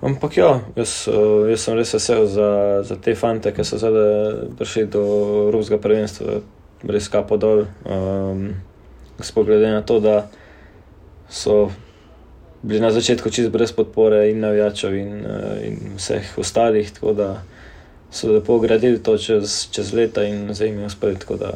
Ampak 0.00 0.40
ja, 0.40 0.48
jaz, 0.72 1.02
uh, 1.12 1.44
jaz 1.52 1.68
sem 1.68 1.76
res 1.76 1.92
vesel 1.98 2.24
za, 2.32 2.48
za 2.80 2.96
te 2.96 3.12
fante, 3.12 3.52
ki 3.52 3.68
so 3.68 3.76
zdaj 3.76 4.56
prišli 4.56 4.86
do 4.96 5.04
Evropskega 5.50 5.82
prvenstva, 5.84 6.40
res 6.88 7.12
kapo 7.12 7.36
dol. 7.36 7.66
Um, 7.84 8.48
Sploh 9.20 9.44
glede 9.44 9.76
na 9.76 9.84
to, 9.84 10.00
da 10.00 10.16
so 11.28 11.70
bili 12.62 12.80
na 12.80 12.90
začetku 12.90 13.30
čist 13.30 13.50
brez 13.50 13.72
podpore 13.72 14.30
in 14.30 14.40
navijačev 14.40 14.96
in, 14.96 15.26
eh, 15.26 15.66
in 15.66 15.78
vseh 15.96 16.38
ostalih, 16.38 16.90
tako 16.92 17.12
da 17.12 17.42
so 18.10 18.32
lepo 18.32 18.58
gradili 18.58 19.02
to 19.02 19.18
čez, 19.18 19.68
čez 19.70 19.92
leta 19.92 20.24
in 20.24 20.54
zdaj 20.54 20.68
jim 20.68 20.78
je 20.78 20.86
uspelo, 20.86 21.14
tako 21.14 21.36
da 21.36 21.52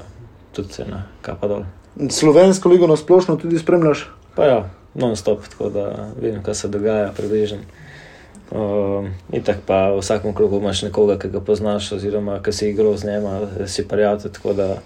tudi 0.52 0.72
se 0.72 0.84
na 0.84 1.02
kapa 1.22 1.48
dol. 1.48 1.62
Slovensko 2.10 2.68
ligo 2.68 2.86
na 2.86 2.96
splošno 2.96 3.36
tudi 3.36 3.58
spremljaš. 3.58 4.08
Pa 4.36 4.44
ja, 4.44 4.70
non-stop, 4.94 5.48
tako 5.48 5.68
da 5.70 6.12
vem, 6.20 6.42
kaj 6.42 6.54
se 6.54 6.68
dogaja, 6.68 7.12
približno. 7.16 7.58
Um, 8.50 9.14
in 9.32 9.42
tako 9.46 9.60
pa 9.66 9.90
v 9.94 10.00
vsakem 10.00 10.34
klubu 10.34 10.58
imaš 10.58 10.82
nekoga, 10.82 11.18
ki 11.18 11.28
ga 11.30 11.40
poznaš, 11.40 11.92
oziroma 11.92 12.40
ki 12.42 12.52
si 12.52 12.70
igral 12.70 12.96
z 12.96 13.06
njim, 13.06 13.26
si 13.66 13.88
prijatelj. 13.88 14.32
Tako 14.32 14.52
da, 14.52 14.78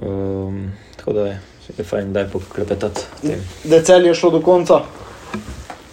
um, 0.00 0.72
tako 0.96 1.12
da 1.12 1.26
je, 1.26 1.40
je 1.78 1.84
fajn, 1.84 2.12
da 2.12 2.20
je 2.20 2.28
poklepetati. 2.28 3.00
Da 3.64 3.76
je 3.76 4.14
šlo 4.14 4.30
do 4.30 4.40
konca. 4.42 4.80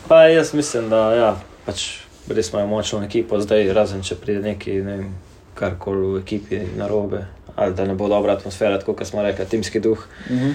Pa 0.07 0.23
jaz 0.23 0.53
mislim, 0.53 0.89
da 0.89 1.13
ja, 1.13 1.35
pač 1.65 1.85
res 2.29 2.51
imajo 2.51 2.67
močno 2.67 3.03
ekipo, 3.03 3.39
zdaj 3.39 3.73
razen 3.73 4.03
če 4.03 4.17
pride 4.19 4.41
neki, 4.43 4.73
ne 4.83 4.97
vem, 4.97 5.13
karkoli 5.55 6.13
v 6.15 6.21
ekipi 6.21 6.59
na 6.77 6.87
robe, 6.87 7.25
ali 7.55 7.75
da 7.75 7.85
ne 7.85 7.95
bo 7.95 8.09
dobra 8.11 8.35
atmosfera, 8.35 8.79
tako 8.79 8.97
kot 8.99 9.07
smo 9.07 9.23
rekli, 9.23 9.45
timski 9.45 9.79
duh. 9.79 10.07
Mhm. 10.29 10.51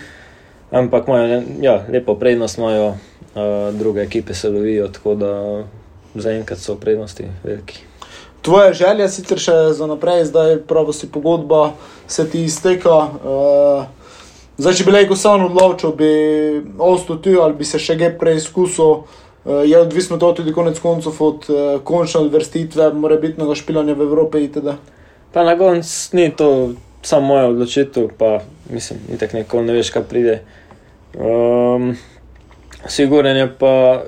Ampak 0.77 1.09
imajo 1.09 1.43
ja, 1.63 1.77
lepo 1.89 2.17
prednost, 2.19 2.59
imajo 2.59 2.87
uh, 2.89 3.75
druge 3.79 4.03
ekipe 4.03 4.35
se 4.35 4.51
lovijo, 4.51 4.89
tako 4.89 5.15
da 5.15 5.33
zaenkrat 6.15 6.59
so 6.59 6.75
prednosti 6.75 7.29
veliki. 7.45 7.85
Tvoja 8.43 8.73
želja 8.73 9.09
sicer 9.09 9.39
še 9.39 9.55
za 9.75 9.87
naprej, 9.87 10.25
zdaj 10.25 10.59
pravo 10.69 10.93
si 10.93 11.09
pogodba, 11.11 11.73
se 12.09 12.27
ti 12.31 12.45
izteka. 12.45 12.97
Uh, 13.23 14.06
zdaj, 14.59 14.75
če 14.79 14.87
bi 14.87 14.95
lahko 14.95 15.17
sam 15.17 15.47
odločil, 15.49 15.95
bi 15.97 16.11
ostal 16.79 17.21
tu 17.23 17.37
ali 17.43 17.57
bi 17.59 17.69
se 17.69 17.81
še 17.83 17.99
kaj 18.01 18.17
preizkusil. 18.21 19.07
Uh, 19.47 19.63
je 19.63 19.79
odvisno 19.79 20.19
to 20.19 20.33
tudi 20.35 20.51
konec 20.53 20.79
koncev 20.83 21.15
od 21.23 21.45
uh, 21.53 21.59
končne 21.87 22.25
odvrstitve, 22.27 22.91
morebitnega 22.99 23.55
špilanja 23.55 23.95
v 23.95 24.09
Evropi 24.09 24.43
itd. 24.49 24.75
Pa 25.31 25.45
na 25.47 25.55
koncu 25.59 26.17
ni 26.19 26.33
to 26.35 26.49
samo 27.07 27.27
moja 27.27 27.47
odločitev, 27.53 28.09
pa 28.19 28.41
mislim, 28.71 28.99
da 29.09 29.21
tako 29.23 29.37
nikoli 29.37 29.67
ne 29.67 29.77
veš, 29.77 29.93
kaj 29.95 30.03
pride. 30.11 30.41
Um, 31.15 31.95
Siguren 32.89 33.37
je 33.37 33.47
pa, 33.59 34.03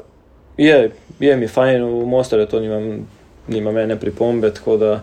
je, 0.56 0.90
je 1.20 1.36
mi 1.36 1.48
fajn 1.48 1.84
v 1.84 2.06
Mostaru, 2.06 2.46
to 2.46 2.60
nimam, 2.60 3.06
nimam 3.48 3.78
ene 3.78 3.96
pripombe, 4.00 4.50
da 4.78 5.00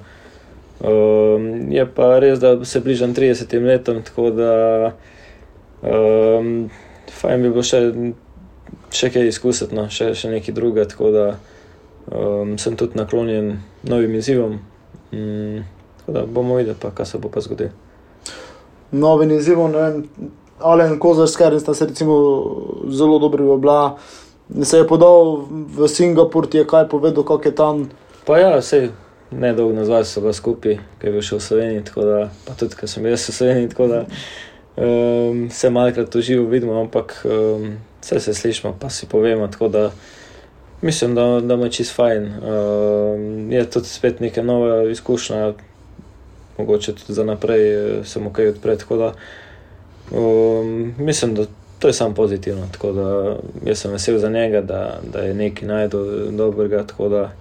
um, 0.83 1.71
je 1.71 1.85
pa 1.95 2.19
res, 2.19 2.39
da 2.39 2.65
se 2.65 2.79
bližam 2.79 3.15
30 3.15 3.63
letom, 3.63 4.03
tako 4.03 4.29
da 4.31 4.51
um, 5.85 6.69
fajn 7.21 7.45
bi 7.45 7.51
bilo 7.51 7.63
še, 7.63 7.81
še 8.93 9.11
kaj 9.13 9.29
izkusiti, 9.29 9.75
no, 9.77 9.87
še, 9.89 10.13
še 10.17 10.31
nekaj 10.33 10.55
drugega. 10.57 10.89
Tako 10.91 11.11
da 11.13 11.25
um, 12.11 12.57
sem 12.61 12.77
tudi 12.79 12.99
naklonjen 12.99 13.55
novim 13.89 14.17
izzivom. 14.19 14.59
Mm, 15.13 15.63
tako 16.01 16.17
da 16.17 16.25
bomo 16.25 16.59
videli, 16.59 16.77
pa, 16.81 16.91
kaj 16.95 17.13
se 17.13 17.21
bo 17.21 17.31
pa 17.33 17.43
zgodilo. 17.45 17.73
Novim 18.95 19.31
izzivom, 19.35 19.71
ne 19.71 19.85
vem, 19.85 20.29
Alen 20.59 20.99
Kozar, 20.99 21.27
s 21.27 21.35
katerim 21.35 21.59
sta 21.59 21.73
se 21.73 21.85
recimo 21.85 22.15
zelo 22.89 23.19
dobro 23.19 23.57
bila. 23.57 23.97
Se 24.63 24.77
je 24.77 24.87
podal 24.87 25.41
v 25.49 25.87
Singapur, 25.89 26.47
ti 26.47 26.61
je 26.61 26.67
kaj 26.69 26.87
povedal, 26.89 27.25
kako 27.25 27.49
je 27.49 27.55
tam. 27.55 27.89
Pa 28.25 28.37
ja, 28.37 28.53
vse 28.61 28.91
ne 29.31 29.53
dolgo 29.53 29.73
nazaj 29.73 30.05
so 30.05 30.21
bila 30.21 30.33
skupaj, 30.33 30.77
ki 30.99 31.07
je 31.07 31.11
bil 31.11 31.23
še 31.25 31.35
v 31.35 31.41
Sloveniji, 31.41 31.85
tako 31.89 32.05
da, 32.05 32.19
pa 32.45 32.53
tudi, 32.57 32.77
ker 32.77 32.89
sem 32.89 33.03
bil 33.03 33.15
jaz 33.15 33.25
v 33.29 33.35
Sloveniji, 33.35 33.71
tako 33.73 33.87
da 33.89 34.03
um, 34.77 35.49
se 35.51 35.69
malkrat 35.69 36.15
uživo 36.15 36.49
vidimo, 36.49 36.79
ampak 36.81 37.25
um, 37.25 37.77
vse 38.01 38.19
se 38.19 38.33
slišimo, 38.33 38.75
pa 38.79 38.89
si 38.89 39.05
povemo, 39.05 39.47
tako 39.47 39.67
da 39.67 39.91
mislim, 40.81 41.15
da, 41.15 41.39
da 41.41 41.55
mu 41.55 41.63
je 41.65 41.71
čist 41.71 41.95
fajn. 41.95 42.23
Um, 42.25 43.51
je 43.51 43.69
tudi 43.69 43.87
spet 43.87 44.19
neka 44.19 44.43
nova 44.43 44.83
izkušnja, 44.83 45.53
mogoče 46.57 46.93
tudi 46.95 47.13
za 47.13 47.23
naprej 47.23 47.73
eh, 47.73 48.03
se 48.03 48.19
mu 48.19 48.33
kaj 48.33 48.47
odpre, 48.47 48.77
tako 48.77 48.97
da 48.97 49.13
um, 50.11 50.93
mislim, 50.97 51.35
da 51.35 51.45
to 51.79 51.87
je 51.87 51.93
samo 51.93 52.15
pozitivno, 52.15 52.67
tako 52.71 52.91
da 52.91 53.35
jaz 53.65 53.79
sem 53.79 53.91
vesel 53.91 54.17
za 54.17 54.29
njega, 54.29 54.61
da, 54.61 54.99
da 55.13 55.19
je 55.19 55.33
nekaj 55.33 55.67
najdel 55.67 56.31
dobrega, 56.31 56.83
tako 56.87 57.09
da 57.09 57.31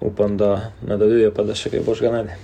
upam, 0.00 0.36
da 0.36 0.70
nadaljuje, 0.86 1.34
pa 1.34 1.42
da 1.42 1.54
še 1.54 1.70
kaj 1.70 1.80
boš 1.86 2.00
ga 2.00 2.10
najde. 2.10 2.36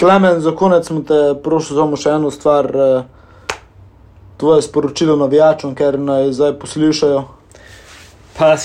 Klemen, 0.00 0.40
za 0.40 0.52
konec 0.56 0.86
smo 0.86 1.00
te 1.08 1.20
prosil 1.42 1.76
samo 1.76 1.96
še 1.96 2.10
eno 2.10 2.30
stvar, 2.30 2.70
eh, 2.76 3.02
tvoje 4.36 4.62
sporočilo 4.62 5.16
navijačem, 5.16 5.74
ker 5.74 5.98
naj 5.98 6.32
zdaj 6.32 6.58
poslušajo. 6.58 7.24
Pa, 8.38 8.56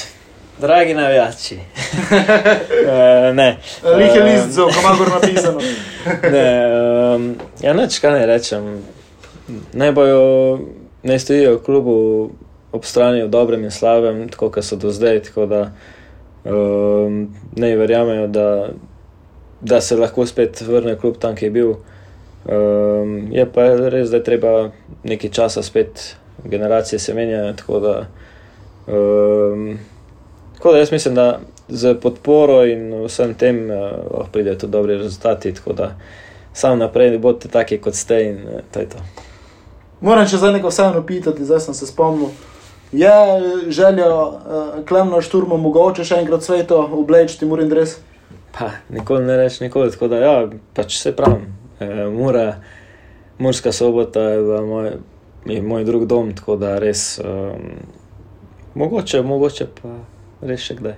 dragi 0.62 0.94
navijači. 0.94 1.56
uh, 1.56 3.36
ne. 3.40 3.58
Lih 3.98 4.16
je 4.16 4.24
list, 4.24 4.50
zelo 4.50 4.68
kam 4.68 4.98
gor 4.98 5.10
napisano. 5.10 5.60
ne, 6.34 6.68
um, 7.16 7.36
ja, 7.62 7.74
neč 7.74 8.00
kaj 8.00 8.20
ne 8.20 8.26
rečem. 8.26 8.82
Naj 9.74 9.92
bojo, 9.92 10.60
naj 11.04 11.20
stojijo 11.20 11.56
v 11.56 11.64
klubu 11.64 11.96
ob 12.72 12.86
strani 12.86 13.24
v 13.24 13.30
dobrem 13.30 13.64
in 13.64 13.72
slabem, 13.72 14.30
tako 14.30 14.52
kot 14.52 14.66
so 14.66 14.76
do 14.76 14.92
zdaj. 14.92 15.24
Tako 15.30 15.46
da, 15.46 15.62
um, 16.46 17.24
ne 17.56 17.76
verjamejo, 17.78 18.28
da, 18.28 18.70
da 19.62 19.82
se 19.82 19.96
lahko 19.96 20.26
spet 20.26 20.62
vrne 20.62 20.98
kljub 21.00 21.18
tam, 21.20 21.36
ki 21.36 21.46
je 21.46 21.52
bil. 21.52 21.74
Um, 22.45 23.32
je 23.32 23.45
pa 23.54 23.67
res, 23.89 24.10
da 24.10 24.17
je 24.17 24.23
treba 24.23 24.71
nekaj 25.04 25.30
časa 25.30 25.62
spet, 25.63 26.15
generacije 26.43 26.99
se 26.99 27.13
menjajo. 27.13 27.54
Tako 27.54 27.80
da, 27.80 27.95
um, 28.88 29.80
tako 30.56 30.71
da 30.71 30.77
jaz 30.77 30.91
mislim, 30.91 31.15
da 31.15 31.39
z 31.67 31.95
podporo 32.01 32.65
in 32.65 33.06
vsem 33.06 33.34
tem 33.34 33.69
uh, 33.69 33.77
lahko 34.12 34.30
pridejo 34.32 34.56
tudi 34.56 34.71
dobri 34.71 34.97
rezultati. 34.97 35.54
Tako 35.54 35.73
da 35.73 35.91
sam 36.54 36.80
naprej 36.80 37.12
ne 37.12 37.17
boste 37.17 37.49
taki 37.49 37.77
kot 37.77 37.95
ste 37.95 38.23
in 38.23 38.36
uh, 38.36 38.62
to 38.71 38.80
je 38.80 38.89
to. 38.89 38.97
Moram 40.01 40.25
še 40.27 40.41
zdaj 40.41 40.58
nekaj 40.58 40.73
vseeno 40.73 41.06
pitati, 41.06 41.45
zdaj 41.45 41.60
sem 41.60 41.77
se 41.77 41.88
spomnil. 41.88 42.34
Je 42.91 43.12
želja 43.69 44.10
uh, 44.15 44.38
Klemna 44.88 45.21
Šturma 45.21 45.58
mogoče 45.62 46.04
še 46.04 46.23
enkrat 46.25 46.43
sveto 46.43 46.82
obleči 46.97 47.38
Timur 47.39 47.62
in 47.62 47.69
Dres? 47.69 47.99
Pa, 48.51 48.73
nikoli 48.89 49.23
ne 49.30 49.38
rečem, 49.38 49.67
nikoli. 49.69 49.91
Tako 49.93 50.10
da, 50.12 50.17
ja, 50.19 50.34
pač 50.75 50.97
se 50.99 51.13
pravim, 51.15 51.45
Mura, 52.12 52.56
Murska 53.38 53.72
sobota 53.72 54.20
je 54.20 54.62
moj, 54.62 54.91
je 55.46 55.62
moj 55.62 55.84
drug 55.84 56.06
dom, 56.06 56.36
tako 56.36 56.56
da 56.56 56.78
res 56.80 57.20
um, 57.20 57.80
mogoče, 58.76 59.22
mogoče 59.22 59.67
pa 59.82 59.96
res 60.41 60.62
še 60.62 60.78
kdaj. 60.78 60.98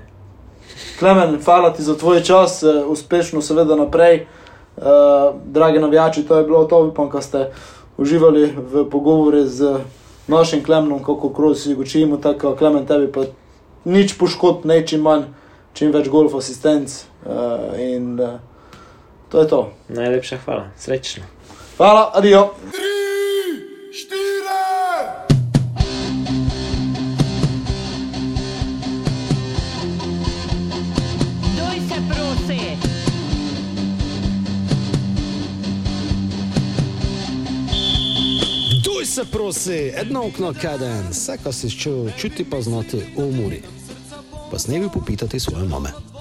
Klemen, 0.99 1.37
hvala 1.45 1.73
ti 1.73 1.83
za 1.83 1.95
tvoj 1.97 2.23
čas, 2.23 2.61
uh, 2.63 2.83
uspešno 2.91 3.41
seveda 3.41 3.75
naprej. 3.79 4.25
Uh, 4.77 5.35
dragi 5.45 5.79
navijači, 5.79 6.25
to 6.27 6.37
je 6.37 6.43
bilo 6.43 6.65
to, 6.65 6.81
upam, 6.87 7.09
da 7.13 7.21
ste 7.21 7.45
uživali 7.97 8.47
v 8.57 8.89
pogovore 8.89 9.45
z 9.45 9.77
našim 10.27 10.63
klemnom, 10.63 11.03
kako 11.03 11.29
kroz 11.29 11.63
si 11.63 11.75
učimo, 11.75 12.17
tako 12.17 12.55
klemen 12.55 12.85
tebi 12.85 13.11
pa 13.11 13.27
nič 13.85 14.17
poškodb, 14.17 14.65
ne 14.65 14.81
čim 14.87 15.01
manj, 15.01 15.27
čim 15.73 15.91
več 15.91 16.09
golf 16.09 16.35
asistenc 16.35 16.89
uh, 17.25 17.77
in 17.79 18.19
uh, 18.19 18.39
to 19.33 19.41
je 19.41 19.47
to. 19.47 19.73
Najlepša 19.89 20.37
hvala, 20.45 20.69
srečno. 20.77 21.23
Hvala, 21.77 22.11
adijo. 22.13 22.53
se 39.13 39.25
prosi, 39.25 39.91
eno 39.95 40.25
okno 40.25 40.53
kaden, 40.61 41.07
vse, 41.11 41.37
kar 41.43 41.53
si 41.53 41.69
čutil, 41.69 42.09
čuti 42.17 42.45
pa 42.49 42.61
znati 42.61 43.01
umori. 43.15 43.61
Pa 44.51 44.59
s 44.59 44.67
nebi 44.67 44.89
popitati 44.93 45.39
svoje 45.39 45.67
mame. 45.67 46.12